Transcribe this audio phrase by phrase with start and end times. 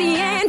[0.00, 0.39] 好了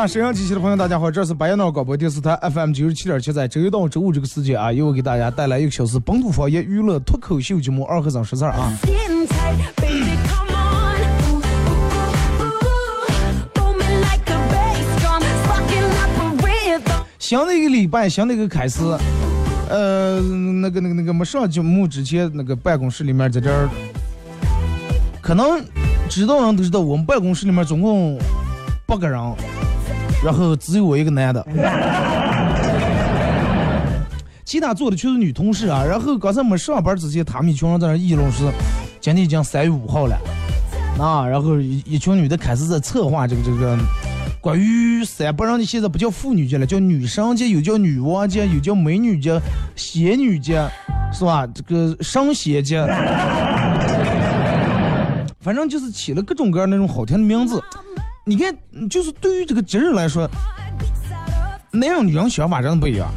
[0.00, 8.72] 啊，沈阳机器的朋友，大家好，这是白彦淖广播电视台 FM 九十七点七，在周一到周五这个时间啊，由我给大家带来一个小时本土方言娱乐脱口秀节目《二和尚说事儿》啊。
[17.18, 18.82] 新的一个礼拜，新的一个开始，
[19.68, 23.68] 呃，那个、那个、那个没上节目之前，那个办公室里面在这儿，
[25.20, 25.62] 可能
[26.08, 28.18] 知道人都知道，我们办公室里面总共
[28.86, 29.20] 八个人。
[30.22, 31.46] 然后只有我一个男的，
[34.44, 35.82] 其他坐的全是女同事啊。
[35.82, 38.50] 然后刚才没上班之前，他们一群人在那议论是，
[39.00, 40.18] 今天已经三月五号了，
[40.98, 43.78] 啊，然后一一群女的开始在策划这个这个
[44.40, 49.40] 关于三八，人的现在不叫妇女节了，叫女神节，又叫女王节，又叫美女节、
[49.74, 50.68] 仙女节，
[51.12, 51.46] 是吧？
[51.54, 52.86] 这个神仙节，
[55.40, 57.62] 反正就是起了各种各样那种好听的名字。
[58.24, 58.54] 你看，
[58.88, 60.28] 就是对于这个节日来说，
[61.72, 63.08] 男人女人想法真的不一样。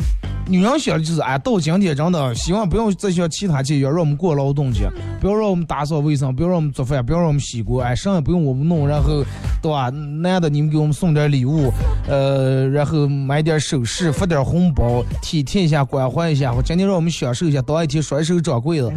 [0.45, 4.89] 女人想的就是，哎，到今天真的希望不要再像其他节要让我们过劳动节，
[5.21, 9.23] 不要让我们打扫卫生，不要让我们做饭，不要让我们洗锅，哎，啥也不用我们弄，然后，
[9.61, 9.89] 对吧？
[9.89, 11.71] 男的你们给我们送点礼物，
[12.09, 18.91] 呃，然后买点首饰，发点红包，体贴一下，关怀一下，或今天让我们享受一下，当一天甩手掌柜的。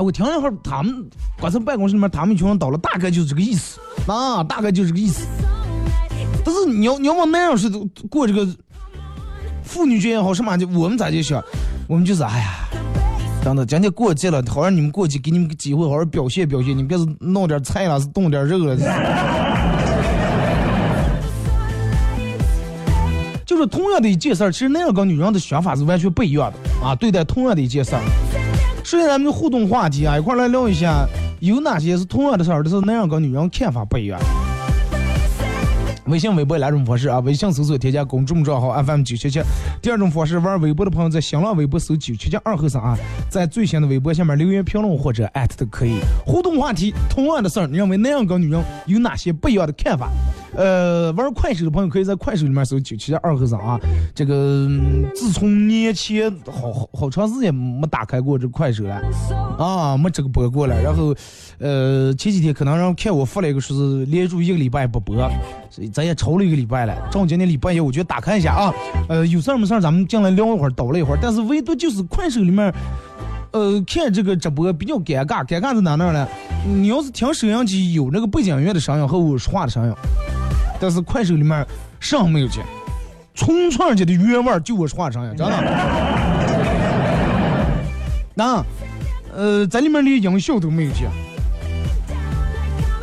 [0.00, 1.08] 我听了一会儿，他们
[1.40, 5.26] 刚才办公室里面，他们一群人倒了，大概就是这个意思，啊，大概就是这个意思。
[6.44, 7.68] 但是你要你要往那样是
[8.08, 8.46] 过这个
[9.62, 11.42] 妇女节也好，什么就我们咋就想，
[11.86, 12.68] 我们就是哎呀，
[13.44, 18.76] 真的，今天过节了，好让你们过去，给你们个机会，好好表现表现，你别是弄点菜了，是冻点肉了。
[23.44, 28.02] 就是同样的一件事儿，其实男人跟女人的想法是完全不一样的啊，对待同样的一件事儿。
[28.82, 31.06] 首先，咱们就互动话题啊，一块来聊一下，
[31.40, 34.18] 有哪些是同样的事儿，但是男人跟女人看法不一样。
[36.10, 39.40] 微信、微博两种方式啊，微信搜索添加公众账号 FM 九七七。
[39.80, 42.98] 第二种方式，玩微博的朋友在新浪微博搜九七七二后三啊，
[43.30, 46.00] 在最新的微博下面留言评论或者艾特都可以。
[46.26, 50.10] 互动话题，同样的事儿，你认为男人跟女人有哪些不一样的看法？
[50.56, 53.78] 呃，玩快手的朋友可以在快手里面搜九七七二和尚啊。
[54.14, 54.68] 这个
[55.14, 59.00] 自从年前好好好长时间没打开过这快手了
[59.58, 60.82] 啊，没这个播过了。
[60.82, 61.14] 然后，
[61.58, 65.16] 呃，前几天可能让看我发了一个说是连续一个礼拜不播，
[65.70, 66.94] 所以咱也超了一个礼拜了。
[67.10, 68.74] 正好今天礼拜一，我就打开一下啊。
[69.08, 71.18] 呃，有事儿没事儿咱们进来聊一会儿，叨了一会儿。
[71.22, 72.74] 但是唯独就是快手里面，
[73.52, 76.28] 呃，看这个直播比较尴尬，尴尬在哪呢？
[76.66, 79.94] 你要是听收音机有那个背景音乐的声音和我说话的声音。
[80.80, 81.64] 但是快手里面
[82.00, 82.64] 啥没有见，
[83.34, 85.54] 纯纯的原味就我说话声音，真的。
[88.34, 88.64] 那，
[89.34, 91.08] 呃，在里面连音效都没有见。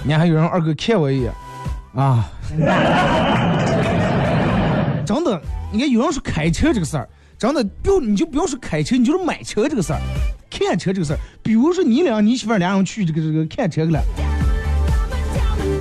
[0.03, 1.31] 你还有人二哥看我一眼，
[1.94, 2.28] 啊，
[5.06, 5.41] 真的。
[5.72, 10.00] 你看有人说开车这个事儿，真的不你就不要说开车，你就是买车这个事儿，
[10.50, 11.19] 看车这个事儿。
[11.44, 14.02] 比如说你俩你媳妇俩人去这个这个看车去了。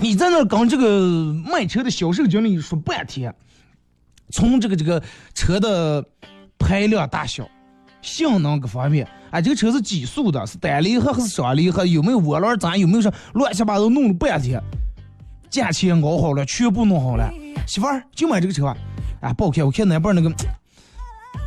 [0.01, 3.33] 你在那跟这个卖车的销售经理说半天，
[4.31, 5.01] 从这个这个
[5.35, 6.05] 车的
[6.59, 7.49] 排量大小、
[8.03, 14.61] 性能各方面，哎，这个车是几速的，是单离合还是双离合，有没有涡轮增，有没有什乱七八糟弄了半天，
[15.57, 17.33] 价钱熬好了，全部弄好了，
[17.67, 18.67] 媳妇儿就买这个车，
[19.23, 20.31] 哎，不好看，我看那边那个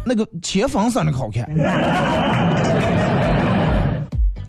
[0.03, 1.43] 那个前风色那个好看。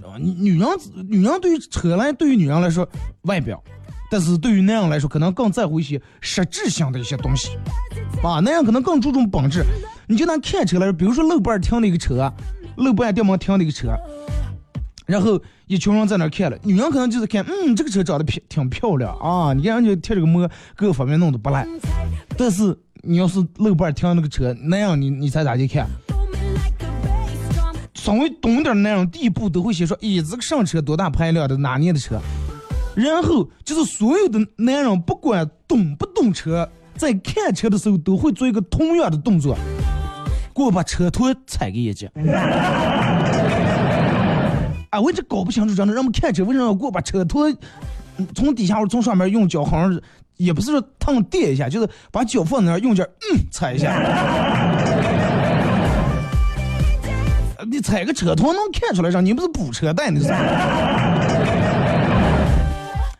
[0.02, 0.68] 啊女人
[1.08, 2.88] 女人对于车来，对于女人来说，
[3.22, 3.62] 外表。
[4.10, 7.50] 但是对于男人来说，可能更在乎一些实质性的一些东西，
[8.22, 9.62] 啊，男人可能更注重本质。
[10.08, 12.32] 你就拿看车来说，比如说路边停的一个车，
[12.76, 13.94] 路边店门停的一个车，
[15.10, 21.66] 然后一群人在那看了，女人可能就是看，嗯，这个车长得漂挺漂亮啊，你看人家贴这个膜，各个方面弄得不赖。
[22.38, 25.84] 但是你要是路边停那个车，那样你你猜咋去看？
[27.94, 32.20] 稍微懂点的男人，第一步都会先说，咦，这个上车多大排量的，哪年的车？
[32.94, 39.56] 然后就是所有的男人，不管懂不懂车，在看车的时候都会做一个同样的动作，
[40.54, 42.08] 给我把车头踩个眼睛。
[44.90, 47.50] 啊，我一直搞不清楚，真的，让们看车为什么要给我把车托
[48.34, 50.02] 从底下或者从上面用脚，好像是
[50.36, 53.10] 也不是说烫垫一下，就是把脚放那儿用劲，嗯，
[53.50, 53.94] 踩一下。
[57.70, 59.20] 你踩个车头能看出来啥？
[59.20, 60.28] 你不是补车带那是？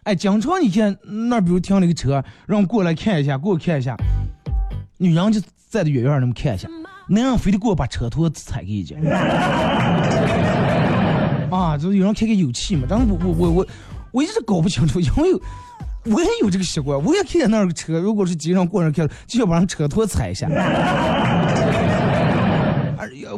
[0.03, 0.97] 哎，经常你看
[1.29, 3.97] 那比如停了个车，让过来看一下，给我看一下，
[4.99, 5.41] 女人就
[5.71, 6.69] 站得远远那么看一下，
[7.09, 8.97] 男人非得给我把车头踩给一脚。
[11.51, 13.67] 啊，就是有人看看有气嘛，但是我我我我
[14.13, 15.35] 我一直搞不清楚，因为
[16.05, 20.49] 我也有这个习惯，我也看见那个车，如果是街上过人看，就要把人车托踩一下。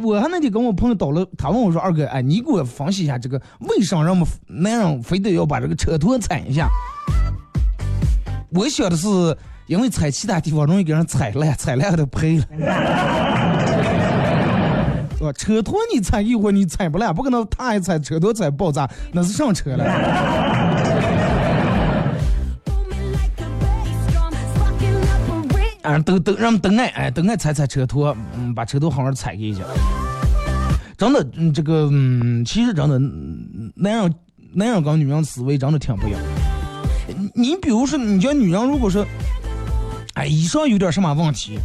[0.01, 6.67] 我还那天跟我朋友叨了，他问我说：“二哥，哎，你给我分析一下这个，为啥让们男人非得要把这个车托踩一下？”
[8.49, 9.07] 我想的是，
[9.67, 12.45] 因为踩其他地方容易给人踩烂，踩烂都赔了。
[15.31, 19.85] 车托你踩一会儿你踩不烂，不可能他一踩车托踩爆炸，那是上车了。
[25.83, 29.61] 啊，都都让都爱哎，都爱踩踩车托，嗯，把车头好好踩一下。
[30.97, 32.97] 真的，嗯，这个，嗯，其实真的，
[33.75, 34.13] 男人
[34.53, 36.21] 男人跟女人思维真的挺不一样。
[37.35, 39.05] 你比如说，你叫女人，如果说，
[40.13, 41.59] 哎，衣裳有点什么问题，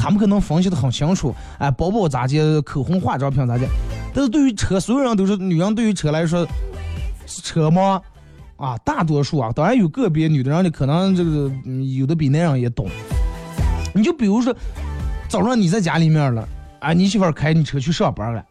[0.00, 3.66] 他们可能分析的很清楚，哎，包包咋的，口红化妆品咋的。
[4.14, 6.46] 但是对于车，所有人都是女人，对于车来说，
[7.26, 8.00] 车吗？
[8.56, 11.52] 啊，大多数啊，当然有个别女的人的可能这个
[11.98, 12.88] 有的比男人也懂。
[13.94, 14.56] 你就比如说，
[15.28, 16.48] 早上你在家里面了，
[16.78, 18.42] 啊，你媳妇开你车去上班了，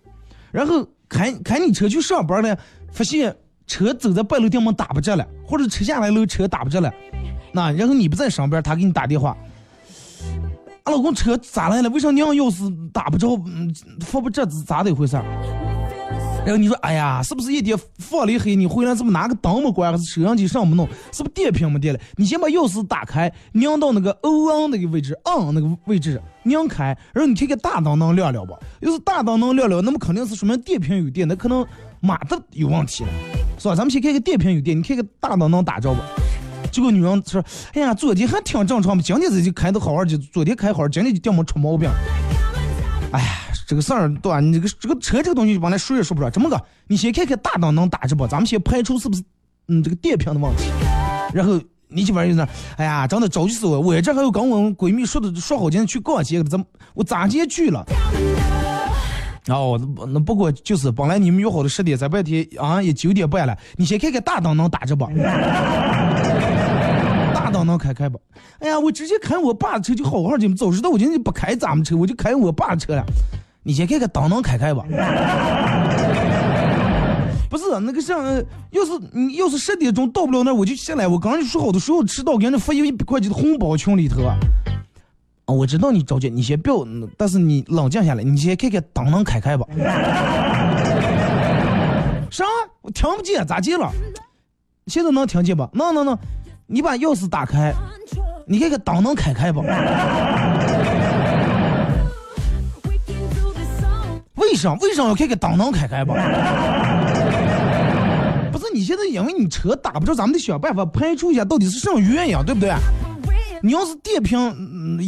[0.51, 2.56] 然后开开你车去上班了，
[2.92, 3.36] 发现
[3.66, 6.94] 车走在半路电门打不着了，或者车下来了车打不着了，
[7.51, 9.36] 那然后你不在上边，他给你打电话，
[10.89, 11.89] 老公车咋来了？
[11.89, 13.36] 为啥娘钥匙打不着？
[13.45, 15.24] 嗯，放不着咋的一回事儿？
[16.45, 18.56] 然后你说，哎呀，是不是一点放了黑？
[18.56, 20.88] 你回来是不拿个灯没关，还是摄像机上没弄？
[21.12, 22.00] 是不是电瓶没电了？
[22.15, 28.57] 你先把钥匙打开，拧到那个 O N 那个位置，on 那个位置拧开，然后你看看大灯能亮了不？
[28.80, 31.63] 要是大灯能亮了，那么肯定是说明电瓶有电，那可能
[32.00, 33.09] 马的有问题了，
[33.59, 33.75] 是吧？
[33.75, 36.00] 咱们先看看电瓶有电，你看看大灯能打着不？
[36.71, 37.44] 结果女人说，
[37.74, 41.89] 哎呀，昨天还挺正常嘛，今天这就开的好好的，昨天开好，今天就掉没出毛病。
[43.12, 43.27] 哎呀。
[43.68, 44.39] 这个事儿对吧？
[44.39, 46.31] 你这个这个车这个东西，就帮他说也说不了。
[46.31, 48.25] 这么个，你先看看大灯能打着不？
[48.25, 49.21] 咱们先排除是不是
[49.68, 50.63] 嗯这个电瓶的问题。
[51.31, 53.80] 然后你媳妇儿就那，哎呀，真的着急死我！
[53.80, 56.65] 我这还有跟我闺蜜说的说好今天去逛街，怎么
[56.95, 57.86] 我咋接去了？
[59.50, 63.56] 哦，那不过就是本来你们约好的十点，在白天啊也九点半了。
[63.75, 65.06] 你先看看大灯能打着不？
[67.50, 68.22] 大灯能开开不？
[68.60, 73.04] 哎呀，我直接开我爸的车就好好的，早知道我今天不开咱们车，我就开我爸的车了。
[73.63, 74.86] 你先看看灯能开开吧。
[77.50, 78.24] 不是那个像，
[78.69, 81.07] 要是你要是十点钟到不了那，我就下来。
[81.07, 84.38] 我刚说好的，说要迟到给人发一百块钱的红包群里头啊。
[85.48, 86.86] 我知道你着急，你先不要，
[87.18, 89.66] 但是你冷静下来，你先看看灯能开开吧。
[92.30, 92.46] 啥？
[92.81, 93.92] 我听不见，咋接了？
[94.86, 95.69] 现在能听见吧？
[95.74, 96.18] 能能能，
[96.71, 97.74] 你把钥匙打开，
[98.45, 99.62] 你看看灯能开开不？
[104.36, 104.75] 为啥？
[104.75, 106.13] 为啥要开个灯能开开吧？
[108.51, 112.72] 不是你现在因为你车打不着，咱们得想办法排除一下到底是什么原因，对不对？
[113.63, 114.39] 你要是电瓶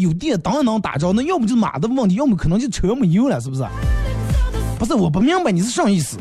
[0.01, 3.63] 有电，灯也能打着，那要么就马的问题，要么可能就车没油了，是不是？
[4.79, 6.17] 不是，我不明白你是什么意思。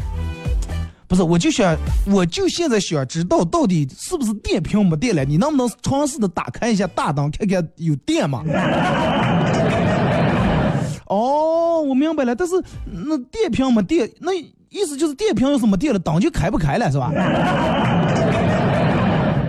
[1.10, 1.76] 不是，我就想，
[2.06, 5.24] 我就现在想知道到底是不是电瓶没电了？
[5.24, 8.44] 你能不能尝试的打开一下大灯，看看有电吗？
[11.06, 12.54] 哦，我明白了，但是
[12.86, 14.32] 那电瓶没电，那
[14.68, 17.10] 意思就是电瓶要是没电了，灯就开不开了，是吧？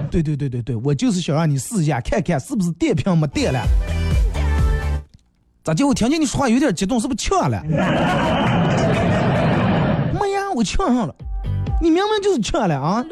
[0.09, 3.61] 对对对对对，我就是想让你试一下，看看是不是电瓶没电了。
[5.63, 7.61] 咋就我听见你说话有点激动，是不是呛了？
[10.19, 11.13] 没呀，我呛上了。
[11.81, 13.03] 你明明就是呛了啊！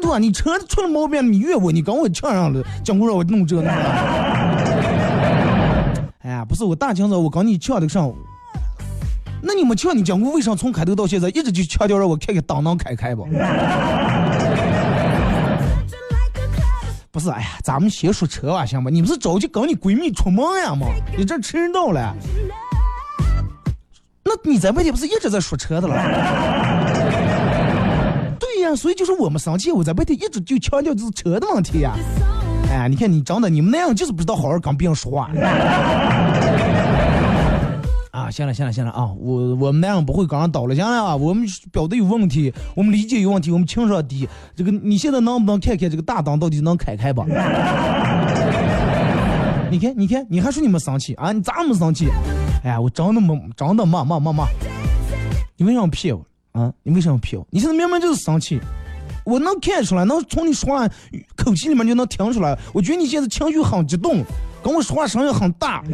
[0.00, 3.72] 对啊，你车出了毛病，你怨我，你跟我呛上了，讲故让我弄这弄那。
[6.20, 8.16] 哎呀，不是我大清早我跟你抢的上午，
[9.42, 13.26] 那你没抢你讲过为啥从开头到现在一直就强调让我看看档能开开不？
[17.10, 18.90] 不是，哎呀，咱们先说车吧，行吧？
[18.90, 20.86] 你不是着急跟你闺蜜出门呀吗？
[21.18, 22.14] 你这迟到了。
[24.24, 27.01] 那你在外地不是一直在说车的了？
[28.62, 31.96] 对呀，所以就是我们生气，我在外头一直就强调就是车的问题呀。
[32.70, 35.28] 哎，你看你长得你们那样就是不知道好好跟别人说话。
[38.12, 44.28] 啊，行了行了行了啊，我我们那样不会刚上倒了，行了啊，我们表达有问题，我们理解有问题，我们情商低。
[44.54, 47.26] 这个你现在能不能看看这个大档到底能开开吧？
[49.72, 51.32] 你看你看，你还说你们生气啊？
[51.32, 52.06] 你咋没生气？
[52.62, 54.44] 哎呀，我真的没真的没没没没。
[55.56, 56.72] 你为什么骗我啊？
[56.82, 57.46] 你为什么骗我？
[57.50, 58.60] 你现在明明就是生气，
[59.24, 60.88] 我能看出来，能从你说话
[61.36, 62.58] 口气里面就能听出来。
[62.72, 64.24] 我觉得你现在情绪很激动，
[64.62, 65.82] 跟我说话声音很大。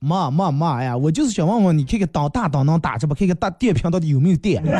[0.00, 0.96] 妈妈妈呀！
[0.96, 3.16] 我就是想问问你，看看当大档能打着不？
[3.16, 4.62] 看看大电瓶到底有没有电？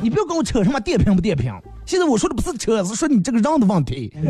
[0.00, 1.52] 你不要跟我扯什么电瓶不电瓶。
[1.84, 4.12] 现在我说的不是车，是说你这个人的问题。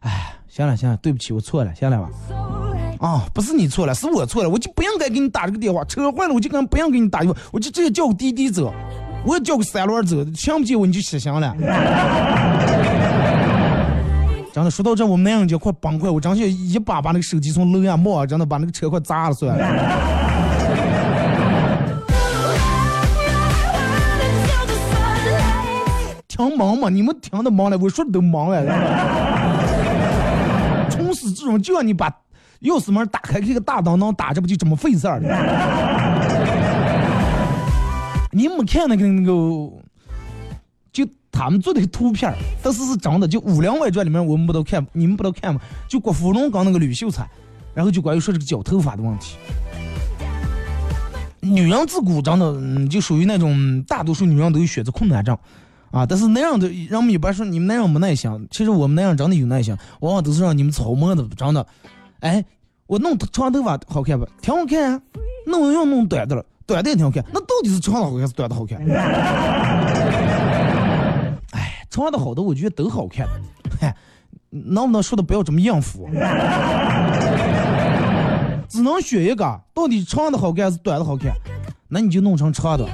[0.00, 2.10] 哎，行了行了，对不起，我错了，行了吧？
[3.04, 5.84] 啊，不是你错了，是我错了，我就不应该给你打这个电话。
[5.84, 8.72] 车坏了，我就跟不应给你打电话，我就直接叫个滴滴走，
[9.26, 11.54] 我也叫个三轮走，听不见我你就失行了。
[14.54, 19.66] 真的说到这，我们男人就快崩溃，我真想一把把那个手机从楼上摸，真的把那个车快砸了算了。
[26.26, 28.64] 听忙嘛，你们听的忙了，我说的都忙了。
[30.88, 32.10] 从始至终就让你把
[32.64, 35.20] 钥匙门打开，这个大灯能打，这不就这么费事儿？
[38.32, 39.32] 你没看那个那个，
[40.92, 41.06] 就。
[41.36, 43.26] 他们做的图片儿但是是真的。
[43.26, 45.60] 就《武林外传》里面，我们不都看，你们不都看吗？
[45.88, 47.28] 就郭芙蓉刚那个吕秀才，
[47.74, 49.34] 然后就关于说这个绞头发的问题。
[51.40, 55.36] 女人自古真的就属于那种大多数女人都有选择困难症
[55.90, 56.06] 啊。
[56.06, 61.66] 但是那样的人们一般说你们那样没耐心，其实我们那样真的有耐心，往往都是让你们操磨的，真的。
[62.20, 62.44] 哎，
[62.86, 64.26] 我弄长头发好看不？
[64.42, 65.00] 挺好看啊。
[65.46, 67.24] 弄用弄短的了，短的也挺好看。
[67.32, 68.78] 那到底是长的好看还是短的好看？
[71.52, 73.26] 哎长的好的，我觉得都好看。
[73.80, 73.94] 嗨，
[74.50, 76.08] 能不能说的不要这么应付？
[78.68, 81.32] 只能选一个，到底长的好看还是短的好看？
[81.88, 82.86] 那你就弄成长的。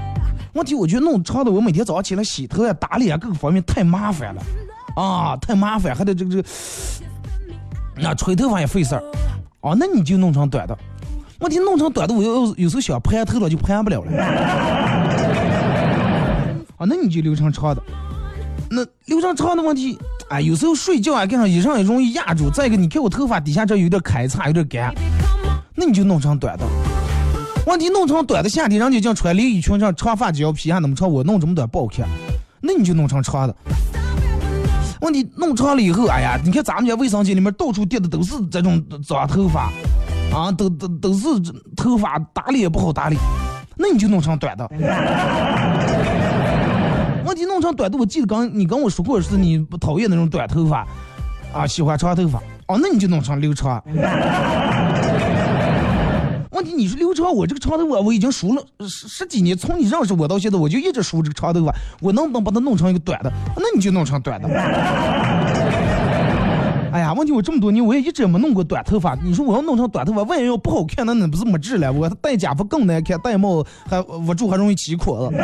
[0.53, 4.43] 问题我觉得弄长的，我每天早上起来洗头呀、打脸各个方面太麻烦了
[4.97, 6.49] 啊，太麻烦，还得这个这个，
[7.95, 9.03] 那吹头发也费事儿。
[9.61, 10.77] 哦，那你就弄成短的。
[11.41, 14.23] 问题弄成短的，我有有时候想盘头了就盘不了了。
[16.77, 17.83] 啊，那你就留成长的。
[18.71, 19.99] 那留长长的问题，
[20.29, 22.49] 哎，有时候睡觉啊，盖上衣裳也容易压住。
[22.51, 24.95] 再一个，你看我头发底下这有点开叉，有点干，
[25.75, 26.65] 那你就弄成短的。
[27.67, 32.07] 问题弄成短的，夏天人家讲穿连衣裙，这长发及腰皮还那么长，我弄这么短不好看。
[32.61, 33.57] 那你就弄成长的。
[35.01, 39.71] 问题弄长了以后，哎呀，你看咱们家卫生间里面到处垫的都是这种脏头发，
[40.33, 41.27] 啊，都都都是
[41.77, 43.17] 头发打理也不好打理，
[43.77, 44.69] 那你就弄成短的。
[47.25, 50.87] 问题弄成短的，我记得刚你跟我说过是你不讨厌那种短头发，
[51.53, 52.39] 啊，喜欢长头发。
[52.67, 53.83] 哦，那你就弄成留长。
[56.61, 61.75] 问题你说留长，我这个长头发我已经梳了十十几年，从你认识我到现在，我就一直梳这个长头发。
[62.03, 63.33] 我能不能把它弄成一个短的？
[63.57, 64.47] 那你就弄成短的。
[66.93, 69.17] 哎呀，问题我这么多年我也一直没弄过短头发。
[69.25, 71.91] 你说我要弄成短头发，万一要不好看，那那不是没治了？
[71.91, 75.37] 我戴假发更难看，戴帽还捂住还容易起壳子。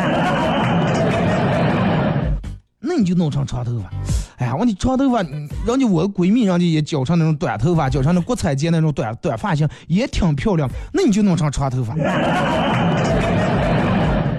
[2.79, 3.91] 那你就弄成长头发，
[4.37, 10.69] 哎呀，问题长头发，人家我闺蜜，人家也剪成那种短头发，剪成那国产界那种短短发型，也挺漂亮。
[10.93, 11.97] 那你就弄成长头发。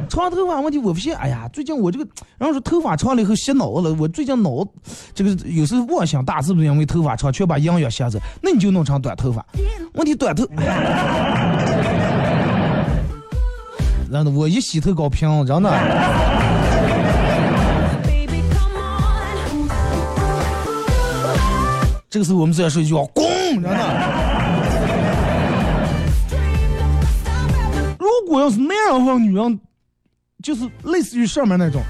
[0.08, 4.50] 长头发问题我不信，哎呀，最近我这个，然后说头发长了以后洗脑了，我最近脑
[5.14, 8.20] 这个有时候妄想大，是不是因为头发长，却把营养吸走？
[8.42, 9.46] 那你就弄成短头发。
[9.94, 10.46] 问题短头，
[14.10, 15.70] 真的，我一洗头搞平，真的。
[22.10, 23.26] 这个时候我们只要说一句话：“滚！”
[23.62, 23.70] 真的。
[28.00, 29.60] 如果要是那样的话女人，
[30.42, 31.82] 就是类似于上面那种，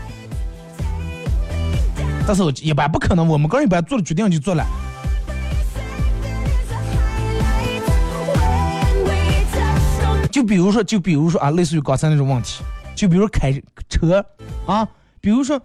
[2.25, 3.27] 但是一般不可能。
[3.27, 4.65] 我们个人一般做了决定就做了。
[10.31, 12.63] 就比如说，就比如说啊，类似于刚才那种问题，
[12.95, 13.53] 就比如开
[13.87, 14.25] 车
[14.65, 14.87] 啊，
[15.21, 15.61] 比如说。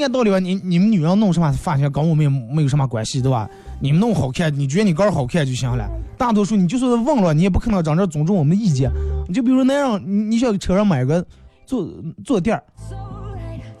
[0.00, 3.48] 按道理吧，你你们女人弄什么发型跟我们也没有什么关系，对吧？
[3.80, 5.86] 你们弄好看，你觉得你个儿好看就行了。
[6.16, 8.90] 大多数你就算问了，你也不可能长这尊重我们的意见。
[9.28, 11.24] 你就比如那样，你你想车上买个
[11.66, 11.86] 坐
[12.24, 12.62] 坐垫儿，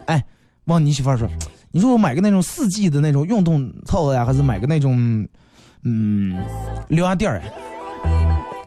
[0.06, 0.22] 哎，
[0.64, 1.28] 问你媳妇儿说，
[1.70, 5.26] 你说我买个那种四季的那种运动套子呀，还是买个那种
[5.84, 6.36] 嗯
[6.88, 7.42] 凉垫儿？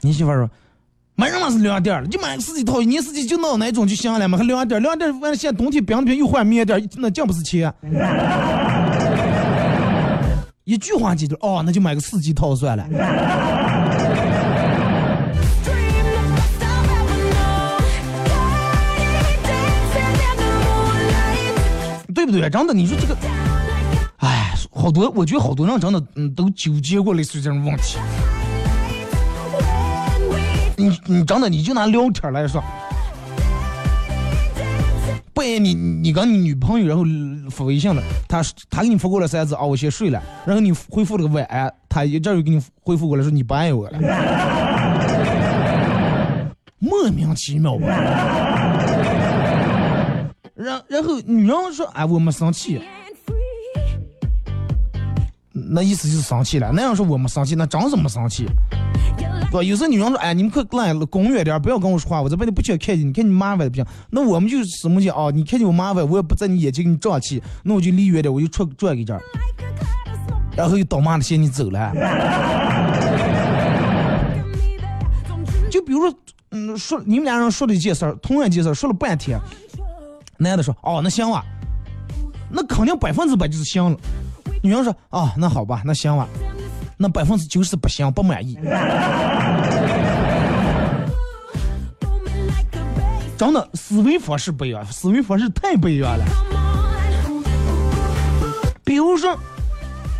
[0.01, 0.49] 你媳妇儿说。
[1.17, 7.74] 买什么是凉点儿就买四季套，一年四季就弄那种就行了嘛，还凉点儿，凉点完了现在冬天冰冰又换棉垫，那净不是钱。
[10.65, 12.86] 一句话解决，哦，那就买个四季套算了。
[22.13, 22.50] 对不对？
[22.50, 23.15] 真的，你说这个，
[24.17, 27.98] 哎，好多，我觉得好多人真的，嗯，都纠结过类似于这种问题。
[30.77, 32.63] 你你真的，你就拿聊天来说。
[35.34, 37.03] 半夜你你跟你女朋友然后
[37.50, 44.00] 发微信了，她她给你发过来三字啊，我先睡了，然后你回复了个晚安，她一阵又给你回复过来说你不爱我了，
[46.79, 47.88] 莫名其妙吧？
[50.55, 52.82] 然然后女人说哎我没生气，
[55.67, 58.45] 那意思就是生气了，那样说我没生气，那真是没生气。
[59.51, 63.86] 对，有时候女人说：“哎，你们快来公远点，不要跟我说话，我这边不想看见你，看你妈歪不行。
[64.10, 65.31] 那我们就是什么讲啊？
[65.34, 69.17] 你看见我妈歪，我也不在你眼前给你胀气，那我就离远点，我就出转给这，
[70.57, 71.91] 然后又倒骂的嫌你走了。
[75.72, 76.13] 就比如说，
[76.51, 79.39] 嗯，说你们俩人说的一件事儿，同样一件事儿，说了半天，
[80.38, 81.43] 男的说：哦，那行吧，
[82.50, 83.98] 那肯定百分之百就是行了。
[84.65, 86.27] 女人说：啊，那好吧，那行吧。”
[86.98, 88.57] 那百分之九十不行，不满意。
[93.38, 96.25] 真的，思维方式不一样，思维方式太不一样了。
[98.84, 99.38] 比如说，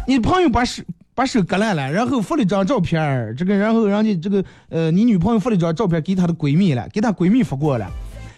[0.06, 0.84] 你朋友把手
[1.16, 7.90] 把手割烂了，然后发了张照片这个然后人家这个呃，你女朋友发了一张照片给她的闺蜜了，给她闺蜜发过了。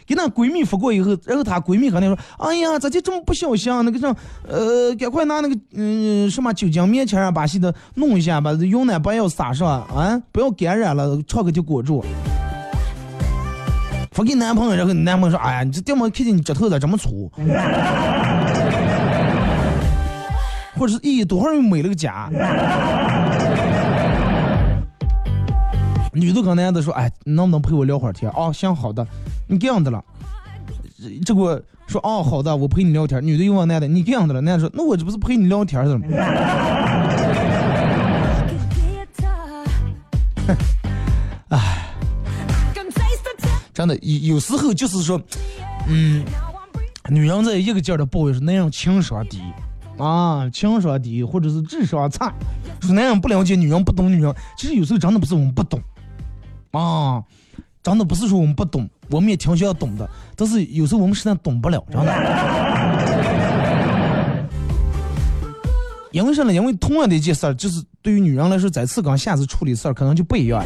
[0.08, 3.72] 给那闺蜜发过以后，然后她闺蜜肯定说：“哎呀，咋就这么不小心？
[3.72, 4.16] 啊那个什，
[4.48, 12.04] 呃，赶快拿那个嗯什么酒精棉签啊，把戏的弄一下，把用奶不要撒上啊，不要感染了，创个就裹住。”
[14.14, 17.30] 发给男朋友，然后你男朋友说：“哎呀，你这怎么看见你指头咋这么粗？”
[20.80, 22.30] 或者是咦，多会儿又美了个甲？
[26.18, 29.06] 女的跟男的说：“哎，能不能陪我聊会儿天？”哦，行，好的。
[29.48, 30.04] 你这样的了，
[30.98, 36.06] 这这个说：“哦，好的，我陪你聊天。”女的又问男的：“你这样的了？”男的说：“那我这不是陪你聊天的吗？”
[41.50, 41.94] 哎，
[43.74, 45.22] 真的有有时候就是说，
[45.88, 46.26] 嗯，
[47.10, 49.42] 女人在一个劲儿的抱怨说男人情商低
[49.98, 52.34] 啊，情商低，或者是智商差，
[52.82, 54.34] 说男人不了解女人，不懂女人。
[54.58, 55.80] 其实有时候真的不是我们不懂。
[56.72, 57.24] 啊，
[57.82, 62.14] 真的不是说我们不懂，我们也挺想要懂的，但是有时候我们实在懂不了，真的。
[66.12, 66.52] 因为啥呢？
[66.54, 70.66] 因为同样的一件事儿，就是对于女人来说，这次跟下次处理事儿可能就不一样。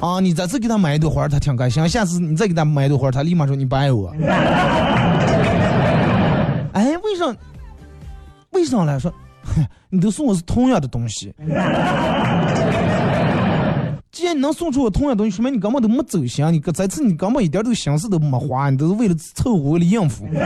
[0.00, 4.14] 啊，你这次给她买一朵花，她挺开心；下次你再给她买一朵花，她立马说你不爱我。
[6.72, 7.36] 哎，为啥？
[8.52, 9.12] 为啥来说？
[9.90, 11.34] 你都送我是同样的东西。
[14.12, 20.26] 既然你能送出我同样东西，说明你根本都没走心，你这次你根本一点都心思都没花，你都是为了凑合，为了应付。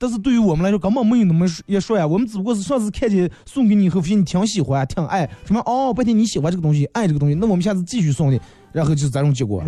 [0.00, 8.40] 但是对于我们来说，根本没有那么也说呀，我们只不过是上次看见送给你以后，发现你挺喜欢，挺爱，什么哦，白天你喜欢这个东西，爱这个东西，那我们下次继续送你，
[8.72, 9.62] 然后就是这种结果，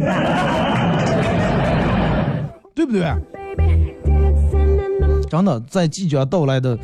[2.75, 3.05] 对不对？
[5.31, 6.77] 真的，在即将到来的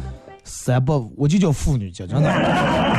[0.44, 2.89] 三八，我就叫妇女节，真的。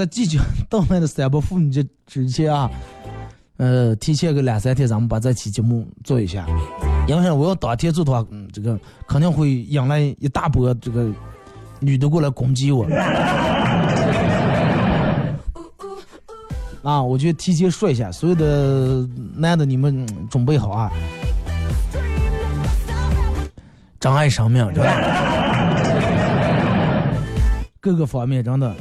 [0.00, 2.70] 在即将到来的三八妇女节之前啊，
[3.58, 6.46] 呃，提前个两三天，咱们把这期节目做一下。
[7.06, 11.12] 因为我要当天做的话，嗯，这个肯定会引来一大波这个
[11.80, 12.86] 女的过来攻击我。
[16.82, 20.90] 啊，我就提前说一下，所有的男的你们准备好啊！
[23.98, 24.90] 珍爱生命，真的，
[27.82, 28.74] 各个方面真的。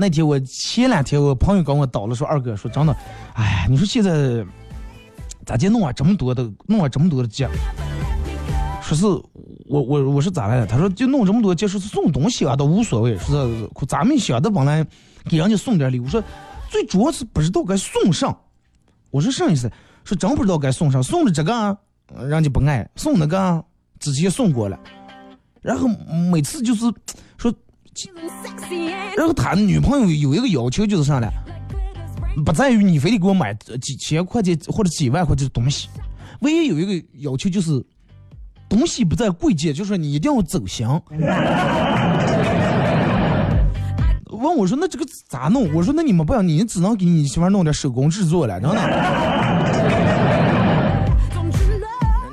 [0.00, 2.96] 那天我前两天我朋友跟我叨了说二哥说真的，
[3.34, 4.46] 哎，你说现在
[5.44, 7.48] 咋就弄啊这么多的弄啊这么多的节，
[8.80, 9.04] 说是
[9.66, 10.66] 我我我是咋来的？
[10.66, 14.86] 他说就弄这么多节，说是送东西啊都无所谓，说是咱们想的本来
[15.24, 16.22] 给人家送点礼物，说
[16.70, 18.38] 最主要是不知道该送上。
[19.10, 19.68] 我说什么意思？
[20.04, 21.76] 说真不知道该送上，送了这个
[22.20, 23.64] 人家不爱，送那个
[23.98, 24.78] 之前送过了，
[25.60, 25.88] 然后
[26.30, 26.92] 每次就是
[27.36, 27.52] 说。
[29.16, 31.28] 然后他女朋友有一个要求就是啥呢？
[32.44, 35.88] 不在于你非得给我买几千块钱或者几万块钱的东西，
[36.40, 37.84] 唯一有一个要求就是
[38.68, 40.86] 东西不在贵贱，就是你一定要走心。
[44.30, 45.74] 问我说那这个咋弄？
[45.74, 48.78] 我说那你们不要，你只能给你媳妇弄点手工制作了，真的。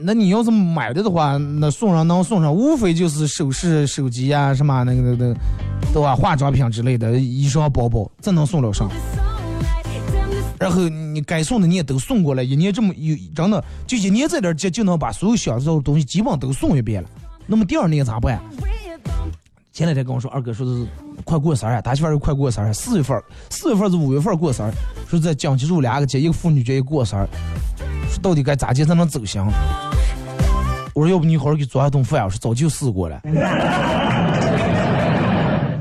[0.05, 5.35] 那你要是买的的话，那送上能送上，无非就是首饰、手机啊，什么那个那个，
[5.91, 6.15] 对吧？
[6.15, 8.87] 化妆品之类的，衣裳、包包，这能送了上。
[10.59, 17.09] 然后你该送的你也都送过来，一年这么有真的，就一年这儿就就能把所有想要的东西基本都送一遍了。
[17.47, 18.39] 那么第二年咋办？
[19.73, 20.87] 前两天跟我说，二哥说的是
[21.23, 24.73] 快过生日，大媳妇儿又快过生日，四月份，四月份是五月份过生日，
[25.09, 27.27] 说在江西路两个节，一个妇女节，一个过生日，
[28.21, 29.41] 到底该咋接才能走心？
[30.93, 33.21] 我说要不你好好给做一顿饭，我说早就试过了。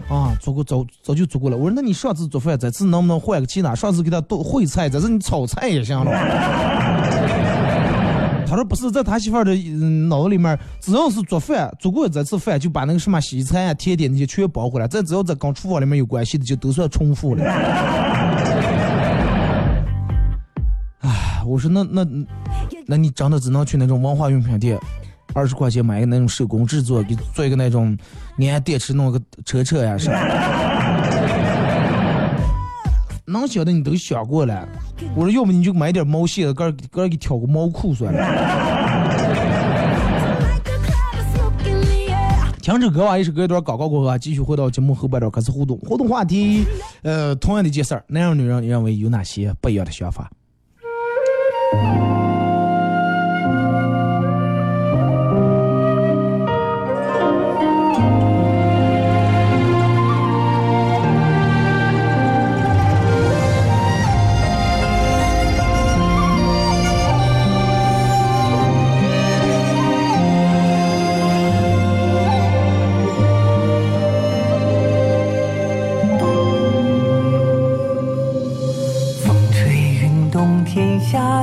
[0.08, 1.56] 啊，做过早早就做过了。
[1.56, 3.74] 我说那你上次做饭，这次能不能换个其他？
[3.74, 6.10] 上次给他做烩菜，这次你炒菜也行了。
[8.46, 9.54] 他说不是，在他媳妇儿的
[10.08, 14.86] 脑子里面，只要是做饭做过这次饭，就把那个什么西餐啊、甜点那些全包回来。
[14.86, 17.42] 再只要在跟厨房里面有关系的，就都算重复了。
[21.46, 22.06] 我说那那
[22.86, 24.78] 那你真的只能去那种文化用品店。
[25.32, 27.96] 二十块钱买一个那种手工制作，给做一个那种
[28.36, 30.12] 连电池弄个车车呀啥，
[33.26, 34.68] 能想的你都想过了。
[35.16, 38.20] 我说要不你就买点毛线，个个给挑个毛裤算了。
[42.62, 45.76] 听着歌啊，也是隔一段广告过后啊，继续回到节目后半段开始互动。
[45.78, 46.64] 互动话题，
[47.02, 50.30] 呃，同样的一件事儿，男人女人你认为有哪些不一样的想法？
[51.74, 52.13] Thank you.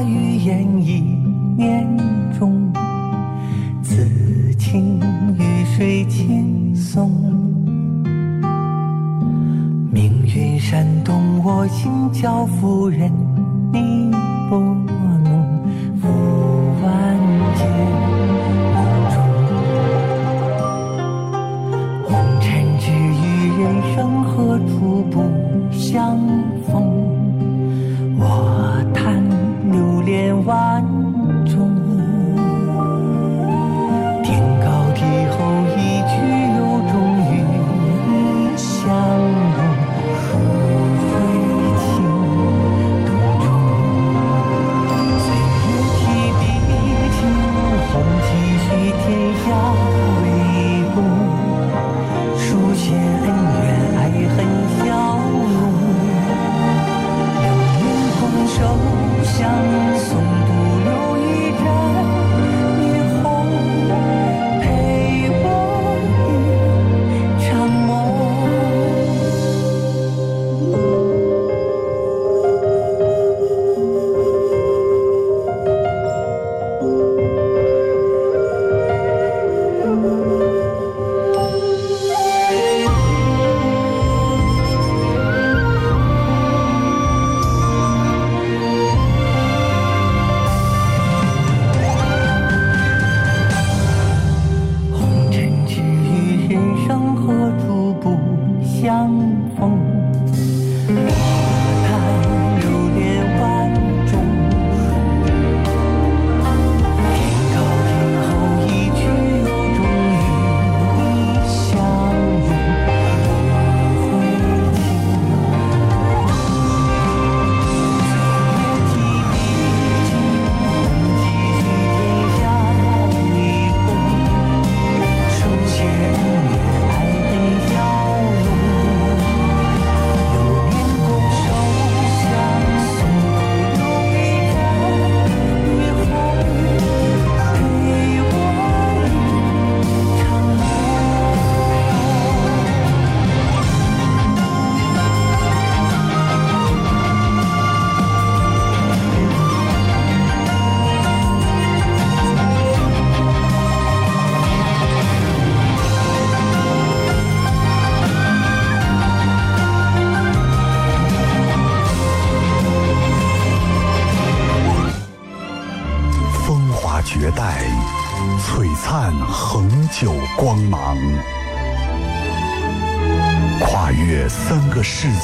[0.04, 1.02] 语言一
[1.58, 1.88] 年
[2.38, 2.72] 中，
[3.84, 5.00] 此情
[5.38, 7.10] 与水轻松？
[9.92, 13.12] 命运煽动我心，叫夫人
[13.72, 14.21] 你。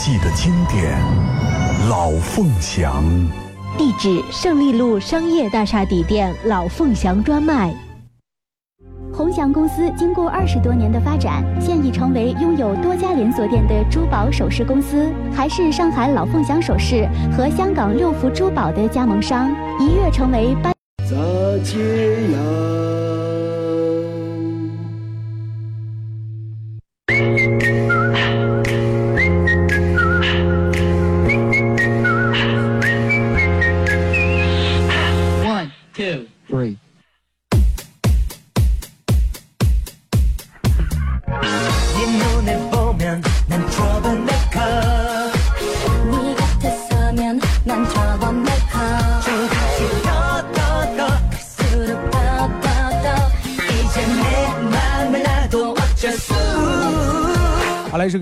[0.07, 0.97] 纪的经典，
[1.89, 3.03] 老凤祥
[3.77, 7.75] 地址：胜利路商业大厦底店老凤祥专卖。
[9.13, 20.71] 鸿祥公司经过二十多年的发展，现已成为拥有多家连锁店的珠宝首饰公司，还是上海老凤祥首饰和香港六福珠宝的加盟商，一跃成为班。
[21.01, 21.96] 来是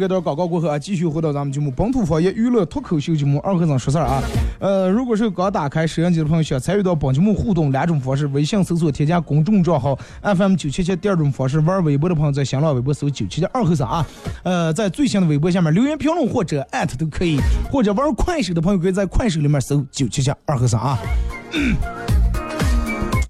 [0.06, 4.22] 这段广告过后啊，继续回到咱们节目本土方言娱乐脱口秀节目二和尚说事儿啊。
[4.60, 14.06] 呃，如果是刚打开摄像机的朋友，想参与到本节目互动两种方式：微信搜索添加公众账号 FM 九七七；第二种方式，玩微博的朋友在新浪微博搜九七七二和尚啊。
[14.44, 17.40] 呃，在最新的微博下面留言评论或者艾特都可以，
[17.72, 21.00] 或者玩快手的朋友可以在快手里面搜九七七二和尚啊。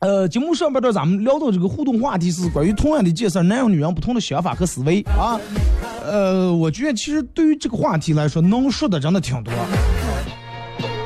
[0.05, 5.41] 呃，节目上半段咱们聊到这个互动话题是关于同样的一件事，男人女人不同的想法和思维啊。
[6.05, 9.51] 呃，我觉得其实对于这个话题来说，能说的真的挺多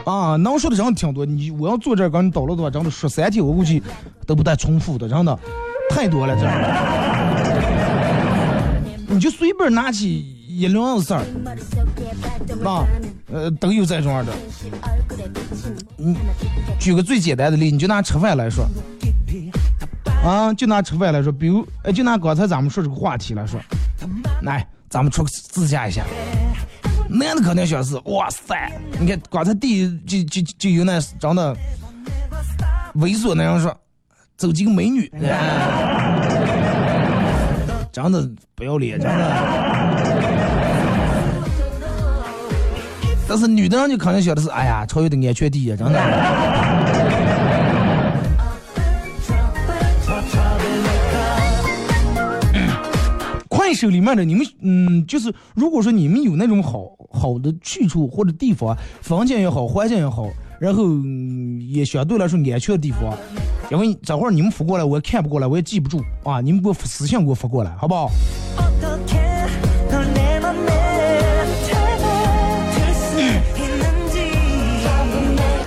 [0.03, 1.25] 啊，能说的真的挺多。
[1.25, 3.81] 你我要坐这儿跟你叨唠的话，真的说三天我估计
[4.27, 5.39] 都不带重复的，真的
[5.89, 6.45] 太多了这。
[9.07, 10.25] 你就随便拿起
[10.60, 11.22] 一两事儿，
[12.65, 12.86] 啊，
[13.32, 14.34] 呃，都有这种的。
[15.95, 16.17] 你
[16.78, 18.67] 举个最简单的例，你就拿吃饭来说，
[20.24, 23.60] 啊，就拿吃饭来说，比如，哎，就拿刚才咱们说这个话题来说，
[24.41, 24.67] 来。
[24.89, 26.04] 咱们出个自驾一下，
[27.08, 28.72] 男的肯定想是，哇塞！
[29.00, 31.56] 你看刚才第一就就就有那长得
[32.95, 33.72] 猥琐那样说，
[34.36, 35.08] 走几个美女，
[37.93, 39.68] 长得不要脸，长得。
[43.29, 45.93] 但是女的人就肯定想的是，哎呀，超越的安全第一，真的。
[53.47, 60.27] 快手里面的你们，嗯，就是如果说你们有那种好好的去处或者地方，房间也好，环境也好，
[60.59, 60.85] 然后
[61.69, 63.15] 也相对来说安全的地方，
[63.69, 68.09] 因为这会儿你们发过来，我也看不过来，我也记不住啊，你们给我私信给我发过来，好不好？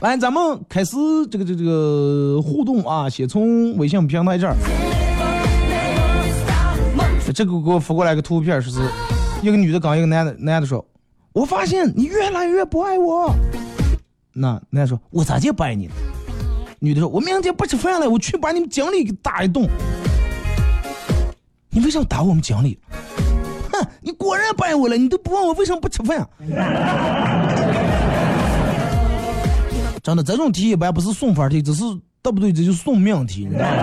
[0.02, 0.96] 来，咱们开始
[1.30, 4.56] 这个这这个互动啊，先从微信平台这儿。
[7.32, 8.80] 这个给我发过来个图片，是是
[9.42, 10.84] 一个女的跟一个男的，男的说
[11.32, 13.32] ：“我发现你越来越不爱我。”
[14.34, 15.92] 那男的说：“我咋就不爱你了？”
[16.80, 19.68] 女的说：“我明天不吃饭了，我去把你们经理给打一顿。”
[21.70, 22.76] 你为什么打我们经理？
[23.70, 26.28] 哼，你果然不爱我了，你都不问我为什么不吃饭。
[30.02, 31.84] 真的，这种题一般不是送分题，这是
[32.20, 32.52] 对不对？
[32.52, 33.76] 这就送命题，你知道吗？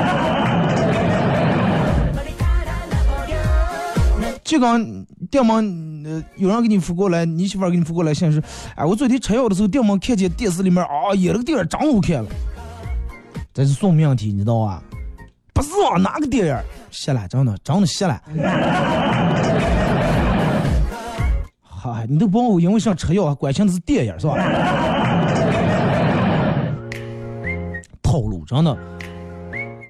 [4.43, 4.84] 就刚
[5.32, 8.41] 电门，呃，有人给你扶过来，你媳妇给你扶过来信息，
[8.75, 12.29] 哎，我昨天吃药的时候，电门看见电视里面啊，演了个电影，真好看了。
[13.53, 14.84] 这是送命题，你知道吧？
[15.53, 16.58] 不是啊，哪个电影？
[16.91, 18.21] 谢了，真的，真的谢了。
[21.63, 24.36] 嗨，你都帮我因为想吃药，关心的是电影是吧？
[28.10, 28.76] 套路，真的。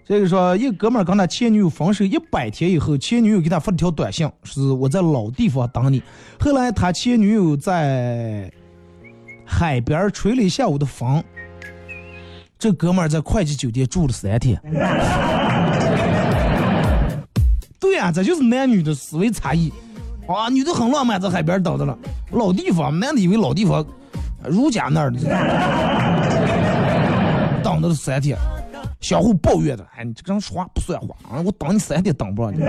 [0.05, 6.03] 这个说，一哥们儿跟他前女友分手一百天以后，前女友给他发了条短信，是我在老地方等你。
[6.37, 8.51] 后来他前女友在
[9.45, 11.23] 海边吹了一下午的风，
[12.57, 14.59] 这哥们儿在快捷酒店住了三天。
[17.79, 19.71] 对呀，这就是男女的思维差异
[20.27, 20.49] 啊！
[20.49, 21.97] 女的很浪漫，在海边等着了，
[22.31, 23.85] 老地方，男的以为老地方，
[24.43, 25.19] 如家那儿的，
[27.79, 28.37] 等了三天。
[29.01, 31.39] 相互抱怨的，哎，你这个人说话不算话啊！
[31.41, 32.59] 我等你三天等不着你。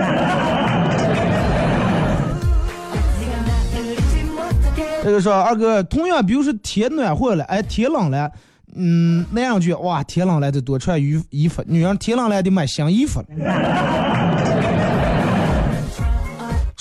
[5.03, 8.31] 这个说二哥，同样比如说天暖和了，哎，天冷了，
[8.75, 13.27] 嗯，那样就哇，天冷了得多穿衣衣服，女人天冷了得买新衣服了。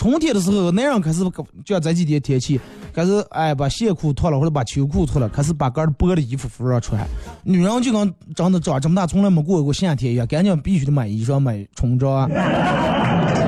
[0.01, 1.23] 春天的时候，男人开始
[1.63, 2.59] 就要这几天天气。
[2.95, 7.07] 开始哎，把线裤脱了或者把秋裤脱了，开始把个儿薄的衣服服上穿。
[7.45, 12.27] 女人就跟长得长这么大从来没过过夏天一样，赶紧必须得买衣裳买春装啊。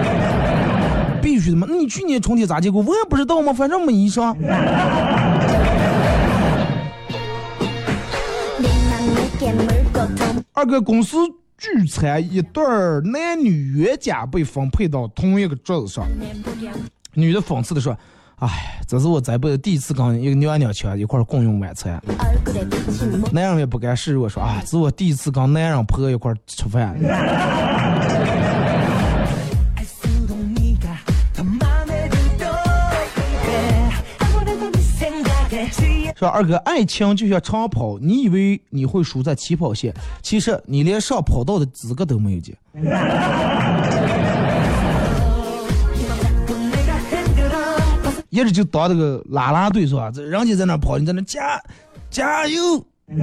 [1.22, 1.66] 必须的嘛？
[1.70, 2.82] 那你去年春天咋结果？
[2.82, 4.36] 我也不知道嘛，反正没衣裳。
[10.52, 11.16] 二哥公司
[11.62, 16.04] 聚餐，一对儿男女冤家被分配到同一个桌子上，
[17.14, 17.96] 女的讽刺的说
[18.42, 22.02] ：“哎，这是我这辈子第一次跟一个娘娘腔一块共用晚餐。”
[23.30, 26.98] 男人也不甘示弱说：“啊，这是我第一次跟男人婆一块吃饭。”
[36.22, 42.56] 说二哥，爱情就像长跑，你以为你会输在起跑线，其实你连上跑道的资格都没有见。
[48.30, 50.12] 一直就当这个拉拉队是吧？
[50.14, 51.60] 这人家在那跑，你在那加
[52.08, 52.60] 加油。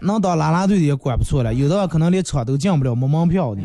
[0.00, 3.60] 能当拉拉队的也管不错了，有的可能连车都进不了，没门票的。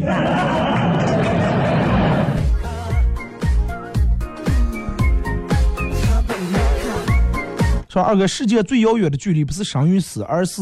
[7.91, 10.61] 说二哥，世界最遥远的距离不是生与死，而是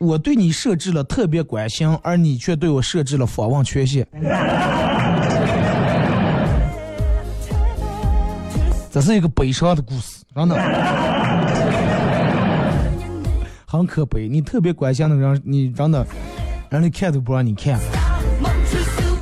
[0.00, 4.04] 我对你设置了特别关心，而你却对我设置了访问权限。
[8.90, 10.56] 这是一个悲伤的故事，真的，
[13.64, 14.28] 很可悲。
[14.28, 16.04] 你特别关心的人，你真的，
[16.68, 17.78] 让你看都不让你看，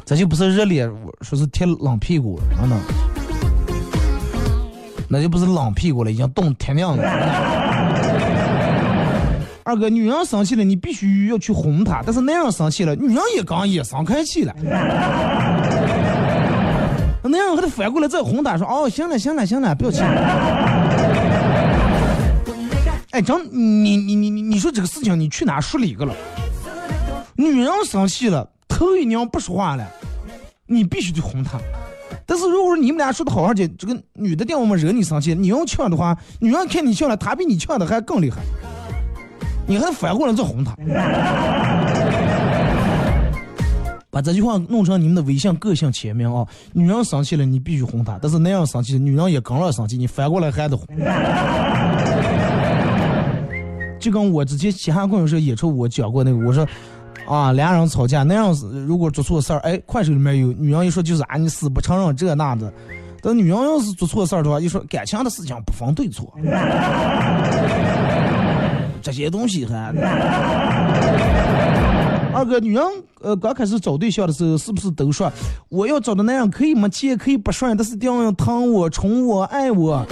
[0.07, 2.77] 这就不是热脸，说是贴冷屁股，真的。
[5.13, 7.05] 那就不是冷屁股了，已经冻天亮了。
[9.63, 14.55] 二哥，女人生气了，你必须要去哄她；但是男人生气了，女人也刚也生开气了。
[17.23, 20.01] 男人还得反过来再哄她，说：“哦，行了，行了，行了，不要气。”
[23.13, 26.15] 哎，真你你你你你说这个事情你去哪说理个了？
[27.37, 29.87] 女人生气了，头一娘不说话了，
[30.65, 31.61] 你必须得哄她。
[32.27, 38.41] 但是如果说你们俩说的好好的，这个女的电我们惹你生气，你用劝的话，女人看你劝了，她比你劝的还更厉害，
[39.67, 40.77] 你还反过来再哄她，
[44.11, 46.47] 把这句话弄成你们的微信个性签名啊！
[46.73, 50.87] 女人生气了，你必须哄她；但是男人生气，女人也跟着生气，你反过来还得哄。
[53.99, 56.67] 就跟我之前西汉共有时候演出我讲过那个，我说。
[57.27, 62.73] 啊，俩人吵架，那样子如果做错事儿，哎，快手里面有女人一说就是啊，你死不承认这那的。
[63.23, 66.33] 但女人要是做错事儿的话，一说感情的事情不分对错，
[69.01, 69.95] 这些东西还。
[72.35, 72.83] 二哥，女人
[73.21, 75.31] 呃刚开始找对象的时候，是不是都说
[75.69, 80.05] 我要找的男人可以没钱，可以不帅，但是一定要疼我、宠我、爱我？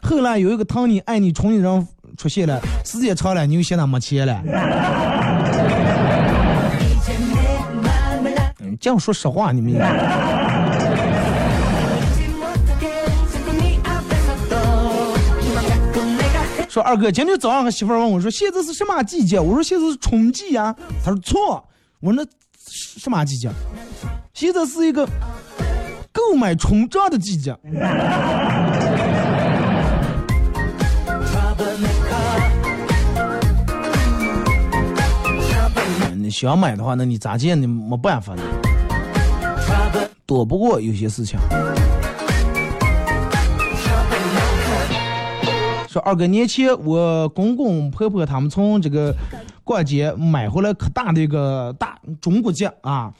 [0.00, 4.40] 后来有一个疼你、爱你、宠你的人出现了，时间长了，你又嫌他没钱了。
[8.82, 9.72] 这样说实话，你们
[16.68, 21.64] 说二哥，今天早上，和媳妇问我说：“现在是什么季节？”我说：“现在是春季呀。”他说：“错。”
[22.02, 22.28] 我说：“那
[22.66, 23.48] 什么季节？”
[24.34, 25.08] 现在是一个
[26.10, 27.56] 购买春装的季节。
[36.16, 37.60] 你想买的话，那你咋见？
[37.60, 38.42] 你没办法呢。
[40.32, 41.38] 躲不过有些事情。
[45.86, 49.14] 说二哥年前，我公公婆婆他们从这个
[49.62, 53.12] 逛街买回来可大的一个大中国结啊，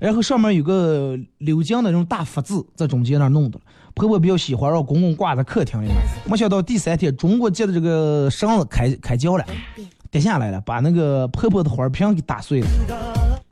[0.00, 3.60] 然后上面有个鎏金的那种大福字在中间那弄的，
[3.94, 5.96] 婆婆比较喜欢，让公公挂在客厅里面。
[6.28, 9.44] 没想到第三天中国结的这个绳子开开胶了，
[10.10, 12.66] 跌下来了，把那个婆婆的花瓶给打碎了。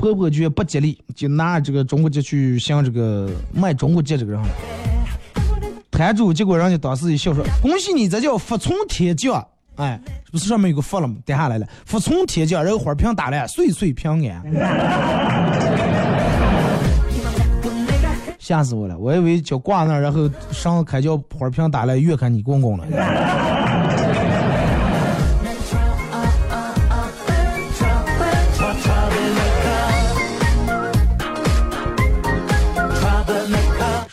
[0.05, 4.43] 婆婆觉得不吉利，就拿这个中国结去向这个卖中国结这个人
[5.91, 9.43] 摊主，结果人家当时一笑说：“恭喜你，这叫福从天降。”
[9.77, 9.99] 哎，
[10.31, 11.15] 不是上面有个福了吗？
[11.25, 14.43] 跌下来了，福从天降，然后花瓶打了，岁岁平安。
[18.39, 18.99] 吓死我了！
[18.99, 22.85] 我以为叫挂那，然后上开叫花瓶打来，越看你公公了。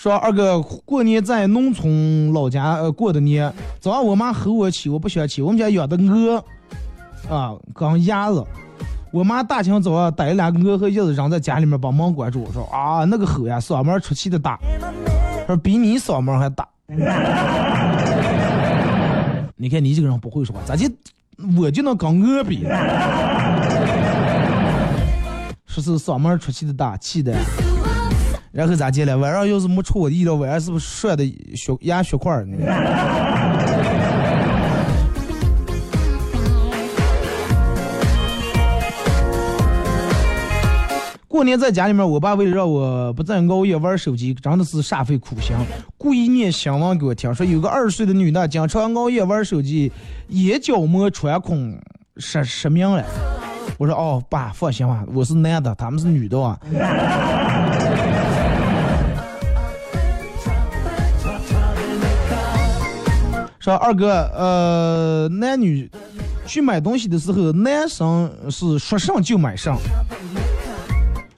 [0.01, 5.43] 说二哥过年在农村老家呃过的年，早上我妈吼我起，我不想起。
[5.43, 6.43] 我们家养的鹅
[7.29, 8.43] 啊，刚鸭子，
[9.11, 12.51] 我妈大清早啊逮两个鹅和鸭子扔在家里面，把门关住。
[12.51, 14.59] 说啊，那个吼呀，嗓门出气的大，
[15.45, 16.67] 说比你嗓门还大。
[19.55, 20.89] 你看你这个人不会说话，咋就
[21.59, 22.63] 我就能跟鹅比？
[25.67, 27.35] 说 是嗓门出气的大，气的。
[28.51, 29.17] 然后咋接了？
[29.17, 31.25] 晚上要是没出我的意料，晚上是不是摔的
[31.55, 32.57] 血压血块儿呢？
[41.27, 45.55] 过年在家里面，我爸为了让我不再熬夜玩手机，真的是煞费苦心，
[45.97, 49.91] 故意念新闻给我听，说有个二十岁的女的经常熬夜玩手机，
[50.27, 51.79] 眼角膜穿孔
[52.17, 53.03] 失失明了。
[53.77, 56.59] 我说哦，爸放心吧，我是男的，他们是女的啊。
[63.61, 65.87] 说二哥，呃，男女
[66.47, 69.77] 去买东西的时候，男生是说上就买上，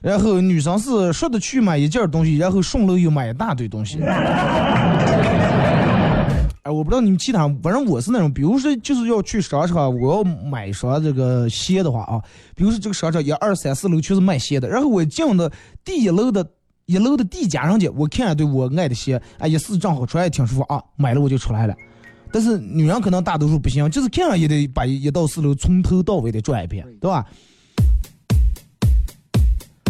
[0.00, 4.00] 然后女生是说的去买一件东西，然后顺路又买一大堆东西。
[6.62, 12.18] 哎，我不知道你们其他，反正我是那种，比如说就是要去商场，我要买双这个鞋的话啊，
[12.56, 15.52] 比如说这个商场一二三四楼全是卖鞋的，然后我进的
[15.84, 16.42] 第一楼的
[16.86, 21.74] 一楼的地家人家，我看一对我爱的鞋，哎，一试正好穿也挺舒服啊，买了我就出来了。
[22.34, 27.24] 但是女人可能大多数不行，就是看了也得把一到四楼从头到尾的转一遍，对吧？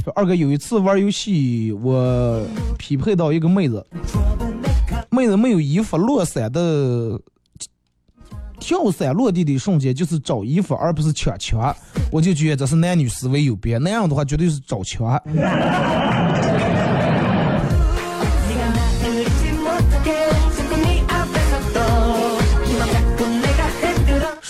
[0.04, 3.82] 说二哥有一次玩游戏，我匹配到一个妹子，
[5.10, 7.18] 妹子没有衣服落伞的，
[8.60, 11.74] 跳伞落地的瞬间就是找衣服，而不是抢枪，
[12.12, 15.18] 我就觉得这是男女思维有别，那样的话绝对是找枪。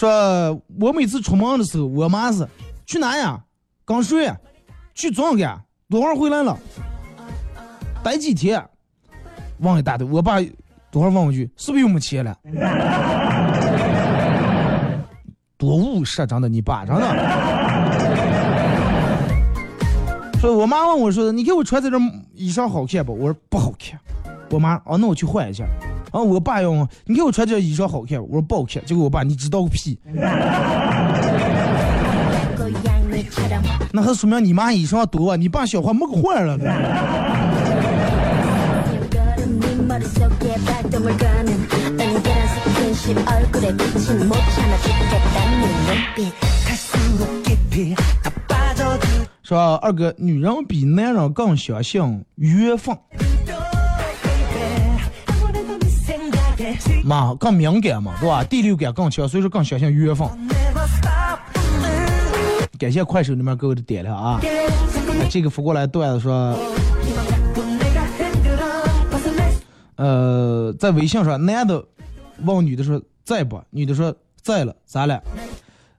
[0.05, 2.47] 说我每次出门的时候，我妈是
[2.85, 3.43] 去哪呀？
[3.87, 4.31] 刚睡，
[4.95, 5.59] 去做干？
[5.89, 6.59] 多会儿回来了？
[8.03, 8.63] 待几天？
[9.61, 10.07] 问一大堆。
[10.07, 10.39] 我爸
[10.91, 12.37] 多会儿问我句，是不是又没钱了？
[15.57, 17.03] 多务实，真的，你爸真的。
[20.39, 21.99] 说我妈问我说，你给我穿这件
[22.35, 23.15] 衣裳好看不？
[23.15, 23.99] 我说不好看。
[24.51, 25.65] 我妈哦，那我去换一下。
[26.15, 26.71] 啊，我爸要
[27.07, 28.81] 你给我穿这衣裳好看，我说不好看。
[28.85, 29.99] 结果我爸，你知道个屁！
[33.91, 36.57] 那还说明你妈衣裳多，你爸小话没个换了。
[49.43, 52.97] 说二哥，女人比男人更相信缘分。
[57.05, 58.43] 嘛更敏感嘛，对吧？
[58.45, 60.29] 第六感更强，所以说更相信缘分。
[62.79, 64.41] 感谢快手里面给我的点亮啊！
[65.31, 66.59] 这个发过来段子说，
[69.97, 71.83] 呃，在微信上，男的
[72.43, 73.63] 问女的说在不？
[73.71, 75.23] 女的说在了，咋了？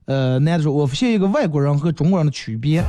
[0.04, 2.84] 呃，男的说，我发现一个外国人和中国人的区别，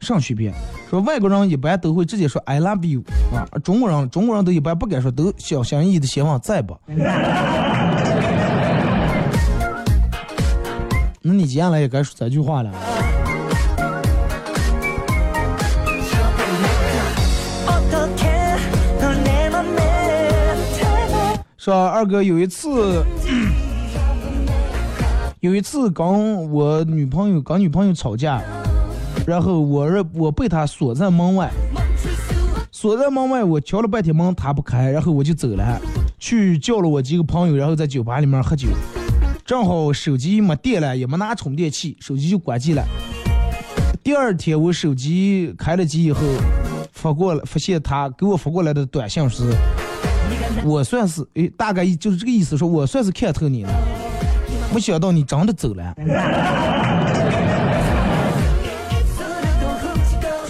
[0.00, 0.52] 啥区别？
[0.88, 3.02] 说外国人一般都会直接说 I love you
[3.34, 6.76] 啊，中国人中国人都一般不敢说，都小心翼翼的希望在不？
[11.22, 12.72] 那你接下来也该说这句话了。
[21.58, 23.04] 说二哥有一次。
[25.40, 28.42] 有一次跟我女朋友跟女朋友吵架，
[29.26, 31.50] 然后我我被他锁在门外，
[32.72, 35.80] 锁在门外，我敲了半天门，他不开，然后我就走了，
[36.18, 38.68] 去叫了我几个朋友，然后在酒吧里面喝酒，
[39.44, 42.84] 正好手机没电了，也没拿充电器，手机就关机了。
[44.02, 46.20] 第二天我手机开了机以后，
[46.92, 49.44] 发过来发现他给我发过来的短信是，
[50.64, 53.70] 我算是诶，大概就是这个意思，说我算是看透你了。
[54.72, 55.94] 没想到你真的走了。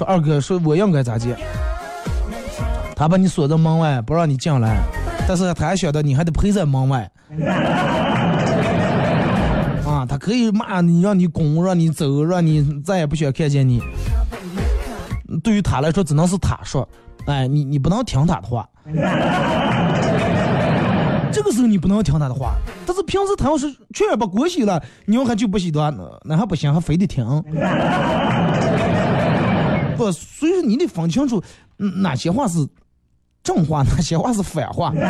[0.01, 1.37] 说二哥，说我应该咋接？
[2.97, 4.79] 他把你锁在门外，不让你进来，
[5.29, 7.07] 但是他还晓得你还得陪在门外。
[9.85, 13.83] 啊，他可以骂你，让你滚，让你走，让你再也不想看见你。
[15.45, 16.89] 对于他来说，只能是他说，
[17.27, 18.67] 哎，你你不能听他的话。
[21.31, 22.55] 这个时候你不能听他的话，
[22.87, 25.95] 但是平时他要是确实把锅洗了，你要还就不洗的，
[26.25, 27.23] 那还不行，还非得听。
[30.01, 31.43] 不，所以说你得分清楚
[31.77, 32.67] 哪些话是
[33.43, 34.93] 正话，哪些话是反话。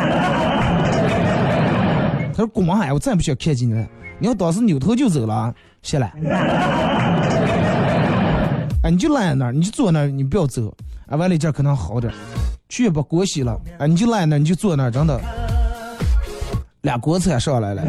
[2.33, 2.93] 他说：“滚啊！
[2.93, 3.87] 我再也不想看见你了。
[4.19, 6.11] 你要当时扭头就走了，谢了。
[8.83, 10.73] 哎，你就赖在那儿，你就坐那儿，你不要走。
[11.07, 12.13] 啊，完了这可能好点。
[12.69, 15.19] 去把锅洗了，哎，你就赖在那儿，你就坐那儿，真的。”
[16.83, 17.81] 俩锅菜上来了。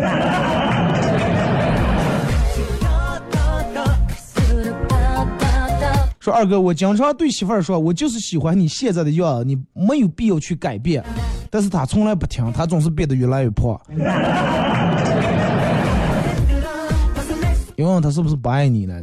[6.22, 11.02] 说二哥，我经常对媳妇儿说，我就是喜欢你现在的样子，你没有必要去改变。
[11.50, 13.76] 但是她从来不听，她总是变得越来越胖。
[17.74, 19.02] 你问问他是不是不爱你呢？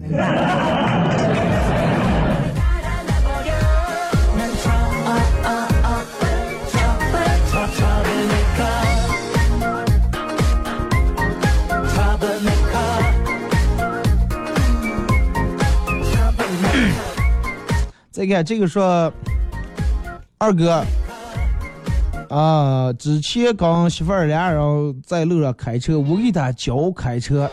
[18.19, 19.09] 再看这个说，
[20.39, 20.83] 二哥，
[22.29, 27.49] 啊，之前跟媳妇儿俩人在路上开车，我给他教开车，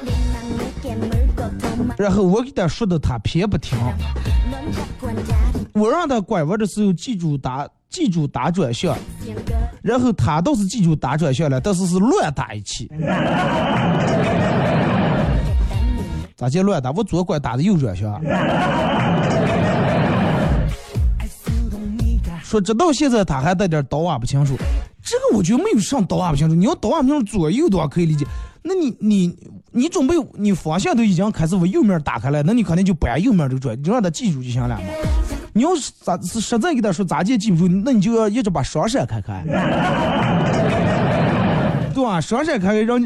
[1.97, 3.79] 然后我给他说的他偏不听，
[5.73, 8.99] 我让他拐弯的时候记住打记住打转向，
[9.83, 12.91] 然后他倒是记住打转向了，但是是乱打一气。
[16.35, 16.91] 咋叫乱打？
[16.91, 18.21] 我左拐打的右转向。
[22.47, 24.57] 说直到现在他还带点倒啊不清楚，
[25.03, 26.55] 这个我觉得没有上倒啊不清楚。
[26.55, 28.25] 你要倒啊不清楚，左右的话可以理解。
[28.63, 29.37] 那你你
[29.73, 34.81] 你准备你方向都已经开始往右面打开了，那你肯定就不按右面这个转，就让他记住就行了嘛。
[35.55, 39.43] 你要是咋是实在给他说咋记记不住，那你就要一直把双闪开开，
[41.93, 42.21] 对吧？
[42.21, 43.03] 双闪开开，让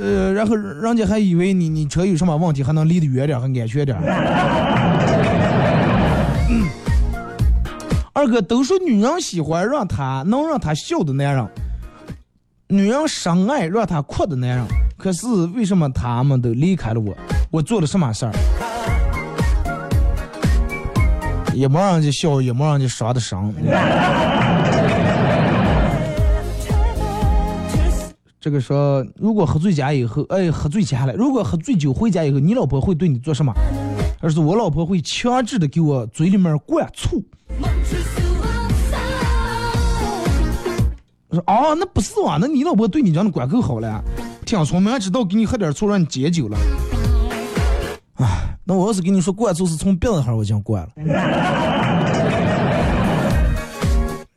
[0.00, 3.94] 呃，然后人家还以为你你车有什么问题，还能离得远点，还安全点。
[8.16, 11.48] 二哥都说女人喜欢让他能让他笑的男人，
[12.68, 14.64] 女人深爱让他哭的男人。
[14.96, 17.12] 可是为什么他们都离开了我？
[17.50, 18.32] 我做了什么事儿？
[21.52, 23.52] 也没让人家笑，也没让人家伤的伤。
[28.40, 31.12] 这个说，如果喝醉家以后，哎，喝醉家了。
[31.14, 33.52] 如果喝醉酒回家以后，你老婆会对你做什么？
[34.24, 37.22] 而是我老婆会强制的给我嘴里面灌醋。
[41.30, 44.02] 说啊，那不是啊，那你老婆对你这样的管够好了，
[44.46, 46.56] 挺聪明，知道给你喝点醋让你解酒了。
[48.14, 50.88] 哎，那我要是跟你说灌醋是从鼻子上我就灌了，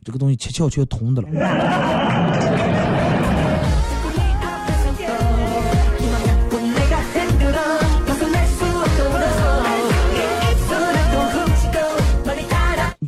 [0.04, 1.28] 这个东西七窍全通的了。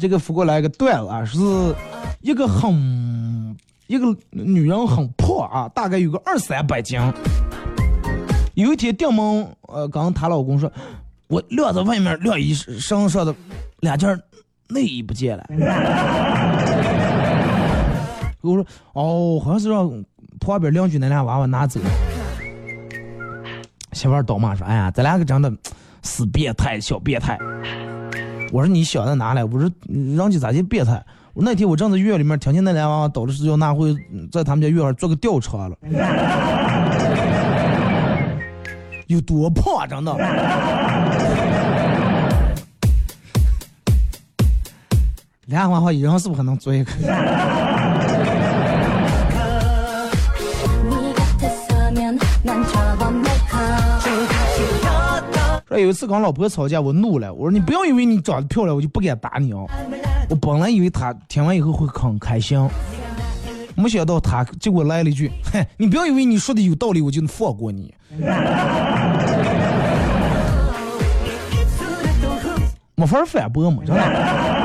[0.01, 1.39] 这个扶过来一个段子啊，是
[2.23, 3.55] 一个很
[3.87, 6.99] 一个女人很胖啊，大概有个二三百斤。
[8.55, 10.73] 有一天进门，呃，刚她老公说，
[11.29, 13.35] 我晾在外面晾衣裳上的
[13.81, 14.19] 两件
[14.69, 15.45] 内衣不见了。
[18.41, 19.89] 我说哦，好像是让
[20.41, 21.91] 旁边邻居那俩娃娃拿走了。
[23.93, 25.53] 媳妇儿倒骂说，哎呀，咱两个真的
[26.03, 27.39] 死变态，小变态。
[28.53, 29.45] 我说你小子拿来？
[29.45, 29.71] 我说
[30.17, 31.03] 让你咋就变态？
[31.33, 33.95] 我那天我正在院里面听见那俩娃娃倒的是要拿回
[34.33, 35.77] 在他们家院儿做个吊车了，
[39.07, 40.13] 有多胖啊，长的？
[45.47, 46.91] 俩娃娃一人是不可能做一个？
[55.71, 59.61] 说有一次跟老婆吵架，我怒了，我说你不要以为你长得漂亮，我就不敢打你啊。
[60.29, 62.59] 我本来以为他听完以后会很开心，
[63.77, 67.95] 没想到他结果来了一句：“哼，你不要以为你说的有道理，我就能放过你。”
[72.97, 74.60] 没法反驳嘛，真的。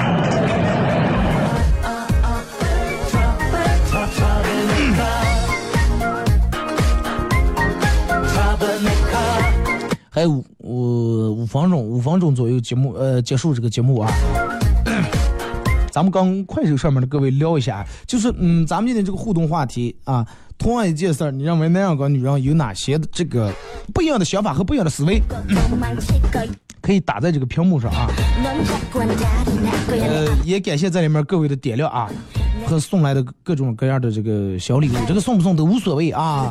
[10.16, 14.10] 还有五五分钟，五分钟左右节目，呃，结束这个节目啊。
[15.92, 20.26] 咱们刚快手上面的各位聊一下，就是嗯，咱们今天这个互动话题啊，
[20.58, 23.52] 同样一件事儿，你认为那样个女人有哪些的这个
[23.94, 25.22] 不一样的想法和不一样的思维？
[26.80, 28.08] 可以打在这个屏幕上啊。
[29.90, 32.10] 呃，也感谢在里面各位的点亮啊。
[32.66, 36.50] 和送来的各种各样的这个小礼物，这个送不送都无所谓啊。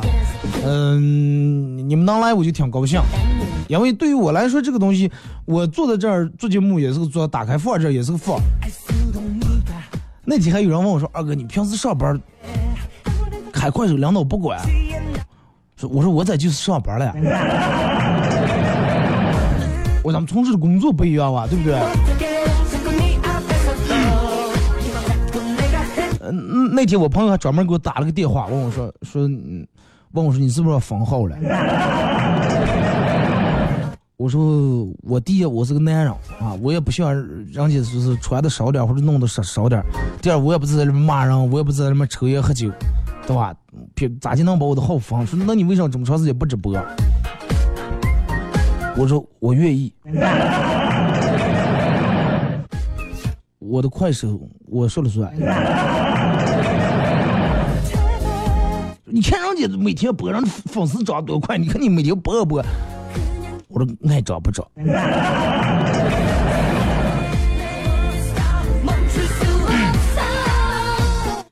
[0.63, 3.01] 嗯，你们能来我就挺高兴，
[3.67, 5.11] 因为对于我来说，这个东西
[5.45, 8.39] 我坐在这儿做节目也是个做，打开放这也是个放。
[10.23, 12.19] 那天还有人问我说：“二哥，你平时上班
[13.53, 14.59] 开快手，领导不管？”
[15.77, 17.13] 说我说我在就是上班了呀。
[20.03, 21.79] 我咱们从事的工作不一样啊，对不对？
[26.21, 29.29] 嗯，那天我朋友还专门给我打了个电话，问我说说，
[30.11, 31.37] 问我说你是不是要封号了？
[34.17, 36.07] 我说我第一我是个男人
[36.39, 39.83] 啊，我也不希望人家就是穿的少点或者弄的少少点。
[40.21, 42.71] 第二我也不是在里面骂人，我也不是在里面抽烟喝酒，
[43.27, 43.53] 对吧？
[43.93, 45.27] 别咋就能把我的号封？
[45.27, 46.73] 说那你为什么这么长时间不直播？
[48.95, 49.93] 我说我愿意。
[53.59, 55.29] 我的快手我说了算。
[59.03, 62.63] 你看人家每天播，人粉丝涨多快，你看你每天播播。
[63.75, 64.65] 我说爱找不找。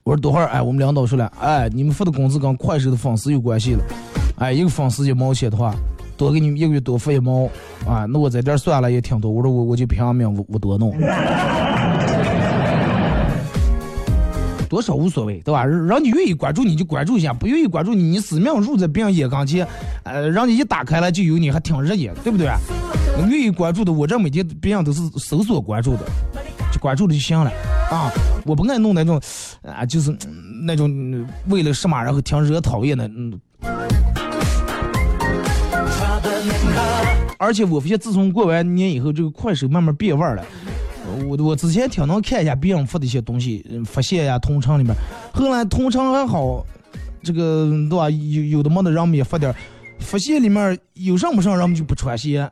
[0.06, 3.84] 我说等会儿，哎，我们领导说了，哎，你们发的工资跟快手的粉丝有关系了，
[4.38, 5.76] 哎，一个粉丝一毛钱的话，
[6.16, 7.44] 多给你们一个月多发一毛，
[7.86, 9.30] 啊，那我在这儿算了也挺多。
[9.30, 10.96] 我说我我就拼命我我多弄。
[14.74, 15.64] 多少无所谓，对吧？
[15.64, 19.68] 让你愿意关注你就关注一下，不愿意关注你，你死命入在别人眼跟前，
[20.02, 22.48] 呃，让你一打开了就有你，还挺热眼，对不对？
[23.30, 26.00] 愿意关注的，我这每天别人都是搜索关注的，
[26.72, 27.52] 就关注了就行了。
[27.92, 28.12] 啊，
[28.46, 29.22] 我不爱弄那种，
[29.62, 30.12] 啊，就是
[30.64, 33.40] 那种为了什么然后挺惹讨厌的，嗯。
[37.38, 40.44] 而且我发现，自从过完年以后，这个快手慢慢变味儿了。
[41.28, 44.94] 我我之前挺能看一下别人发的一些东西，发现呀，同城里面，
[45.32, 46.66] 后来同城还好，
[47.22, 48.10] 这个对吧？
[48.10, 49.54] 有有的没的，让我们也发点，
[50.00, 52.50] 发现里面有上不上，让我们就不穿鞋。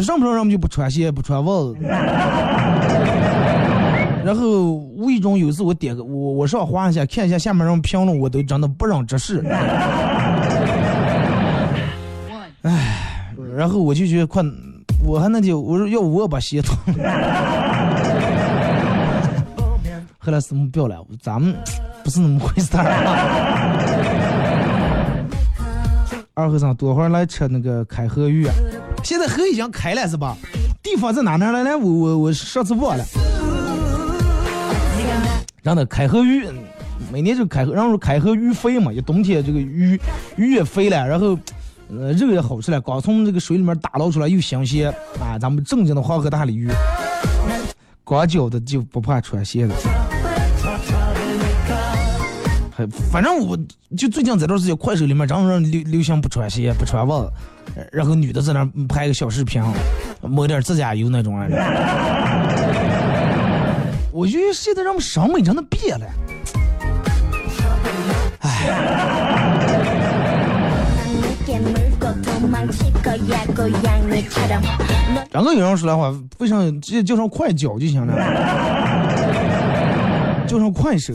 [0.00, 1.76] 上不上人们就不穿鞋不穿袜子，
[4.24, 9.38] 然后无意中有一次我点个我我上滑一下看一下下面人评论我都真的不忍直视，
[12.62, 14.42] 唉，然后我就觉得快，
[15.06, 17.04] 我还那就我说要我把鞋脱了，
[20.18, 21.54] 后来什么不要了，咱们
[22.02, 22.84] 不是那么回事儿。
[26.32, 28.48] 二和尚多会儿来吃那个开河鱼。
[29.04, 30.36] 现在河已经开了是吧？
[30.82, 31.52] 地方在哪呢？
[31.52, 33.04] 来来，我我我上次忘了。
[35.62, 36.48] 让那开河鱼，
[37.12, 40.00] 每年就开河，然后开河鱼肥嘛，一冬天这个鱼
[40.36, 41.38] 鱼也肥了，然后
[41.90, 45.38] 呃肉也好吃了，刚从这个水里面打捞出来又新鲜啊！
[45.38, 46.70] 咱们正经的黄河大鲤鱼，
[48.02, 49.74] 光脚的就不怕穿鞋的。
[53.10, 53.56] 反正我
[53.96, 57.30] 就最近这段时间，快手里面常常流流行不穿鞋、不穿袜子。
[57.92, 59.62] 然后女的在那拍个小视频，
[60.20, 61.46] 抹点指甲油那种啊。
[64.10, 66.06] 我觉得现在人们审美真的变了。
[68.40, 69.23] 哎。
[75.30, 78.14] 然后有人说的话，为啥直接叫上快脚就行了？
[80.46, 81.12] 叫上快手。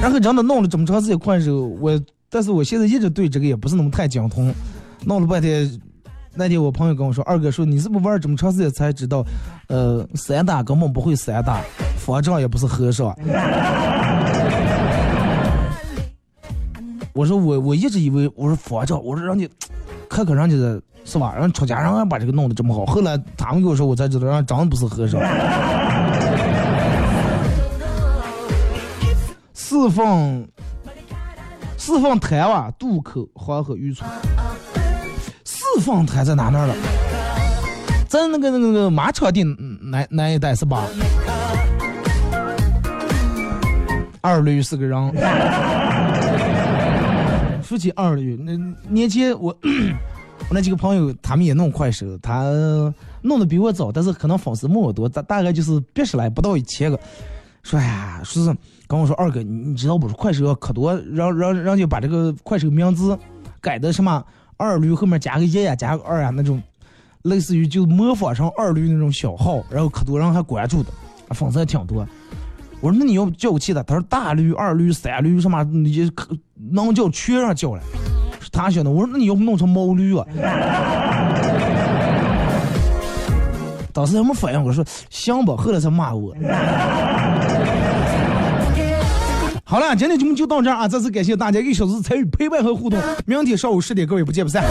[0.00, 2.00] 然后真的弄了这么长时间快手，我。
[2.32, 4.54] 但是我现在一直对这个也不是那么太精通，
[5.04, 5.68] 弄了半天。
[6.32, 9.24] 那天我朋友跟我说：“二哥说你是不是玩这么长时间才知道，
[9.66, 11.60] 呃，散打根本不会散打，
[11.98, 13.12] 方丈也不是和尚。”
[17.12, 19.48] 我说我我一直以为我说方丈，我说让你
[20.08, 21.34] 看看人家的是吧？
[21.36, 22.86] 让出家人把这个弄得这么好。
[22.86, 25.20] 后来他们跟我说，我才知道，人真的不是和尚。
[29.54, 30.46] 四凤。
[31.76, 34.08] 四凤台哇，渡口黄河渔村。
[35.44, 36.74] 四凤台在哪那儿了？
[38.06, 39.42] 在那个那个那个马场地
[39.80, 40.84] 那那一带是吧？
[44.20, 45.14] 二驴是个人。
[47.70, 48.56] 说起二驴，那
[48.88, 52.52] 年前我我那几个朋友他们也弄快手，他
[53.22, 56.98] 弄的比我早，但是可能粉丝没我多，大大概就是八十来，不到一千个。
[57.62, 58.52] 说呀，说是
[58.88, 60.08] 跟我说二哥，你知道不？
[60.08, 63.16] 快手可多，让让让就把这个快手名字
[63.60, 64.20] 改的什么
[64.56, 66.60] 二驴后面加个一呀，加个二呀那种，
[67.22, 70.90] 类似于就模仿成二驴那种小号，然后可多人还关注的，
[71.34, 72.04] 粉丝还挺多。
[72.80, 76.10] 我说那你要叫气的，他说大驴、二驴、三驴什么，你
[76.72, 77.82] 能叫全上叫了。
[78.50, 80.26] 他选的，我说那你要不弄成毛驴啊？
[83.92, 86.34] 当时他没反应，我说行吧，后来才骂我。
[89.64, 90.88] 好了，今天节目就到这儿啊！
[90.88, 92.98] 再次感谢大家一小时参与陪伴和互动。
[93.26, 94.64] 明天上午十点，各位不见不散。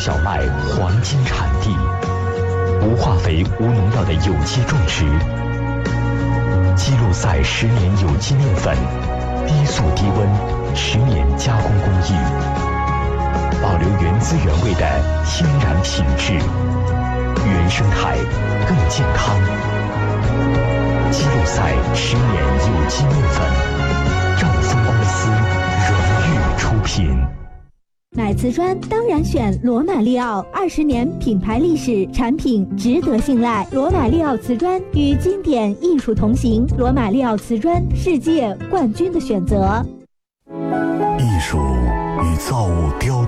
[0.00, 0.40] 小麦
[0.70, 1.76] 黄金产地，
[2.80, 5.04] 无化肥、无农药的有机种植。
[6.74, 8.74] 基路赛十年有机面粉，
[9.46, 12.14] 低速低温十年加工工艺，
[13.62, 14.86] 保留原汁原味的
[15.26, 16.32] 天然品质，
[17.44, 18.16] 原生态
[18.66, 19.36] 更健康。
[21.12, 23.46] 基路赛十年有机面粉，
[28.20, 33.66] 买瓷砖当然选罗马利奥，二十年品牌历史，产品值得信赖。
[33.72, 39.82] 罗马利奥瓷砖与经典艺术同行，罗马利奥瓷砖，世界冠军的选择。
[41.18, 43.24] 艺术与造物雕。